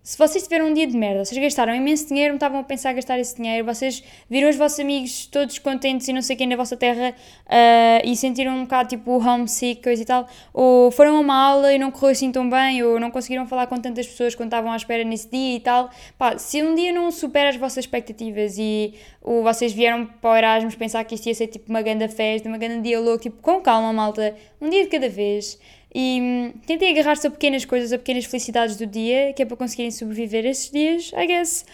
se 0.03 0.17
vocês 0.17 0.43
tiveram 0.43 0.67
um 0.67 0.73
dia 0.73 0.87
de 0.87 0.97
merda, 0.97 1.23
vocês 1.23 1.39
gastaram 1.39 1.75
imenso 1.75 2.07
dinheiro, 2.07 2.29
não 2.29 2.37
estavam 2.37 2.59
a 2.59 2.63
pensar 2.63 2.91
em 2.91 2.95
gastar 2.95 3.19
esse 3.19 3.35
dinheiro, 3.35 3.63
vocês 3.65 4.03
viram 4.27 4.49
os 4.49 4.55
vossos 4.55 4.79
amigos 4.79 5.27
todos 5.27 5.59
contentes 5.59 6.07
e 6.07 6.13
não 6.13 6.23
sei 6.23 6.35
quem 6.35 6.47
na 6.47 6.55
vossa 6.55 6.75
terra 6.75 7.13
uh, 7.45 8.01
e 8.03 8.15
sentiram 8.15 8.53
um 8.53 8.63
bocado 8.63 8.89
tipo 8.89 9.11
homesick, 9.17 9.83
coisa 9.83 10.01
e 10.01 10.05
tal, 10.05 10.27
ou 10.51 10.89
foram 10.89 11.17
a 11.17 11.19
uma 11.19 11.35
aula 11.35 11.71
e 11.71 11.77
não 11.77 11.91
correu 11.91 12.11
assim 12.11 12.31
tão 12.31 12.49
bem, 12.49 12.81
ou 12.83 12.99
não 12.99 13.11
conseguiram 13.11 13.45
falar 13.45 13.67
com 13.67 13.77
tantas 13.77 14.07
pessoas 14.07 14.33
quando 14.33 14.47
estavam 14.47 14.71
à 14.71 14.75
espera 14.75 15.03
nesse 15.03 15.29
dia 15.29 15.55
e 15.57 15.59
tal. 15.59 15.91
Pá, 16.17 16.37
se 16.37 16.63
um 16.63 16.73
dia 16.73 16.91
não 16.91 17.11
supera 17.11 17.49
as 17.49 17.55
vossas 17.55 17.85
expectativas 17.85 18.57
e 18.57 18.95
ou 19.21 19.43
vocês 19.43 19.71
vieram 19.71 20.05
para 20.05 20.31
o 20.31 20.35
Erasmus 20.35 20.75
pensar 20.75 21.03
que 21.03 21.13
isto 21.13 21.27
ia 21.27 21.35
ser 21.35 21.45
tipo 21.45 21.69
uma 21.69 21.83
grande 21.83 22.07
festa, 22.07 22.49
uma 22.49 22.57
grande 22.57 22.81
dia 22.81 22.99
louco, 22.99 23.21
tipo 23.21 23.39
com 23.39 23.61
calma, 23.61 23.93
malta, 23.93 24.35
um 24.59 24.67
dia 24.67 24.83
de 24.83 24.89
cada 24.89 25.07
vez. 25.07 25.59
E 25.93 26.19
hum, 26.21 26.54
tentem 26.65 26.91
agarrar-se 26.91 27.27
a 27.27 27.32
pequenas 27.32 27.65
coisas, 27.65 27.91
a 27.91 27.97
pequenas 27.97 28.25
felicidades 28.25 28.77
do 28.77 28.86
dia, 28.86 29.34
que 29.34 29.43
é 29.43 29.45
para 29.45 29.58
conseguirem 29.58 29.91
sobreviver 29.91 30.45
esses 30.45 30.71
dias, 30.71 31.12
I 31.13 31.27
guess. 31.27 31.65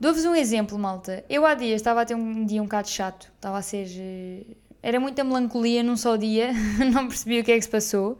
Dou-vos 0.00 0.24
um 0.24 0.34
exemplo, 0.34 0.78
malta. 0.78 1.24
Eu 1.28 1.46
há 1.46 1.54
dias 1.54 1.76
estava 1.76 2.02
a 2.02 2.04
ter 2.04 2.14
um 2.14 2.44
dia 2.44 2.60
um 2.60 2.64
bocado 2.64 2.88
chato, 2.88 3.30
estava 3.36 3.58
a 3.58 3.62
ser. 3.62 3.86
Eh, 3.96 4.42
era 4.82 4.98
muita 4.98 5.22
melancolia 5.22 5.82
num 5.82 5.96
só 5.96 6.16
dia, 6.16 6.50
não 6.92 7.06
percebi 7.06 7.38
o 7.38 7.44
que 7.44 7.52
é 7.52 7.56
que 7.56 7.62
se 7.62 7.70
passou. 7.70 8.18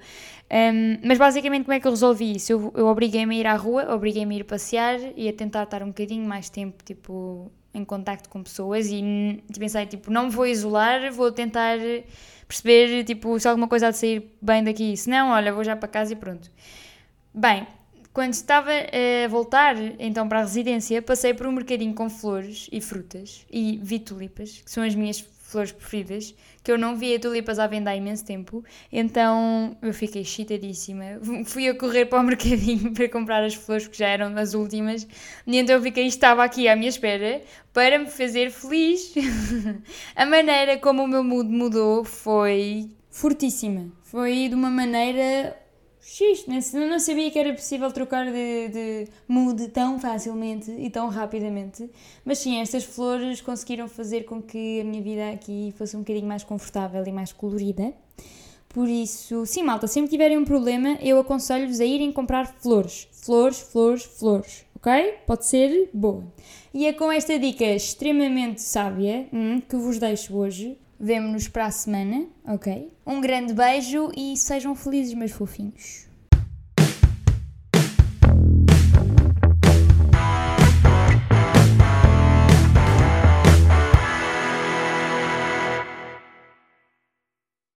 Um, 0.53 0.99
mas 1.03 1.19
basicamente, 1.19 1.65
como 1.65 1.73
é 1.73 1.81
que 1.81 1.87
eu 1.87 1.91
resolvi 1.91 2.37
isso? 2.37 2.53
Eu, 2.53 2.73
eu 2.77 2.87
obriguei-me 2.87 3.35
a 3.35 3.39
ir 3.41 3.47
à 3.47 3.57
rua, 3.57 3.93
obriguei-me 3.93 4.35
a 4.37 4.39
ir 4.39 4.45
passear 4.45 5.01
e 5.17 5.29
a 5.29 5.33
tentar 5.33 5.65
estar 5.65 5.83
um 5.83 5.89
bocadinho 5.89 6.25
mais 6.29 6.51
tempo, 6.51 6.85
tipo, 6.85 7.51
em 7.75 7.85
contacto 7.85 8.29
com 8.29 8.43
pessoas 8.43 8.89
e 8.89 9.43
pensei, 9.59 9.87
tipo, 9.87 10.11
não 10.11 10.27
me 10.27 10.31
vou 10.31 10.47
isolar, 10.47 11.11
vou 11.11 11.33
tentar 11.33 11.79
perceber, 12.53 13.05
tipo, 13.05 13.39
se 13.41 13.49
alguma 13.49 13.67
coisa 13.67 13.89
há 13.89 13.91
de 13.91 13.97
sair 13.97 14.31
bem 14.41 14.63
daqui. 14.63 14.95
Se 14.97 15.09
não, 15.09 15.31
olha, 15.31 15.53
vou 15.53 15.65
já 15.65 15.75
para 15.75 15.89
casa 15.89 16.13
e 16.13 16.17
pronto. 16.17 16.51
Bem, 17.33 17.67
quando 18.13 18.35
estava 18.35 18.71
a 18.71 19.29
voltar 19.29 19.75
então 19.99 20.29
para 20.29 20.41
a 20.41 20.43
residência, 20.43 21.01
passei 21.01 21.33
por 21.33 21.47
um 21.47 21.53
mercadinho 21.53 21.95
com 21.95 22.11
flores 22.11 22.69
e 22.71 22.81
frutas 22.81 23.47
e 23.51 23.81
vi 23.83 23.99
tulipas, 23.99 24.61
que 24.63 24.71
são 24.71 24.85
as 24.85 24.95
minhas 24.95 25.21
flores 25.21 25.73
preferidas, 25.73 26.35
que 26.63 26.71
eu 26.71 26.79
não 26.79 26.97
via 26.97 27.19
tulipas 27.19 27.59
à 27.59 27.67
venda 27.67 27.91
há 27.91 27.97
imenso 27.97 28.25
tempo, 28.25 28.65
então 28.91 29.77
eu 29.83 29.93
fiquei 29.93 30.23
excitadíssima. 30.23 31.05
Fui 31.45 31.69
a 31.69 31.75
correr 31.75 32.07
para 32.07 32.21
o 32.21 32.23
mercadinho 32.25 32.93
para 32.93 33.09
comprar 33.09 33.43
as 33.45 33.55
flores, 33.55 33.89
que 33.89 33.99
já 33.99 34.09
eram 34.09 34.37
as 34.37 34.55
últimas, 34.55 35.07
e 35.47 35.57
então 35.57 35.77
eu 35.77 35.83
fiquei, 35.83 36.07
estava 36.07 36.45
aqui 36.45 36.69
à 36.69 36.77
minha 36.77 36.89
espera 36.89 37.43
para 37.73 37.99
me 37.99 38.07
fazer 38.07 38.51
feliz. 38.51 39.13
a 40.15 40.27
maneira 40.27 40.79
como 40.79 41.03
o 41.03 41.09
meu 41.09 41.25
mood 41.25 41.49
mudou 41.51 42.05
foi 42.05 42.91
fortíssima. 43.11 43.91
Foi 44.03 44.49
de 44.49 44.55
uma 44.55 44.71
maneira 44.71 45.57
X, 46.05 46.47
não 46.73 46.99
sabia 46.99 47.31
que 47.31 47.39
era 47.39 47.55
possível 47.55 47.91
trocar 47.93 48.27
de, 48.27 48.69
de 48.69 49.09
mood 49.29 49.69
tão 49.69 50.01
facilmente 50.01 50.69
e 50.73 50.91
tão 50.91 51.09
rapidamente. 51.09 51.89
Mas 52.25 52.39
sim, 52.39 52.61
estas 52.61 52.83
flores 52.83 53.41
conseguiram 53.41 53.87
fazer 53.87 54.25
com 54.25 54.43
que 54.43 54.81
a 54.81 54.85
minha 54.85 55.01
vida 55.01 55.31
aqui 55.31 55.73
fosse 55.79 55.97
um 55.97 56.01
bocadinho 56.01 56.27
mais 56.27 56.43
confortável 56.43 57.07
e 57.07 57.13
mais 57.13 57.33
colorida. 57.33 57.95
Por 58.69 58.89
isso, 58.89 59.47
sim, 59.47 59.63
malta, 59.63 59.87
sempre 59.87 60.11
tiverem 60.11 60.39
um 60.39 60.45
problema, 60.45 60.99
eu 61.01 61.21
aconselho-vos 61.21 61.79
a 61.79 61.85
irem 61.85 62.11
comprar 62.11 62.47
flores. 62.47 63.07
Flores, 63.13 63.61
flores, 63.61 64.03
flores, 64.03 64.65
ok? 64.75 65.19
Pode 65.25 65.47
ser 65.47 65.89
boa. 65.95 66.25
E 66.75 66.87
é 66.87 66.93
com 66.93 67.13
esta 67.13 67.39
dica 67.39 67.65
extremamente 67.65 68.61
sábia 68.61 69.29
hum, 69.33 69.61
que 69.61 69.77
vos 69.77 69.99
deixo 69.99 70.37
hoje. 70.37 70.77
Vemo-nos 71.05 71.49
para 71.49 71.67
a 71.67 71.71
semana, 71.73 72.29
ok? 72.47 72.93
Um 73.05 73.21
grande 73.21 73.53
beijo 73.53 74.13
e 74.17 74.37
sejam 74.37 74.73
felizes, 74.73 75.15
meus 75.15 75.33
fofinhos. 75.33 76.07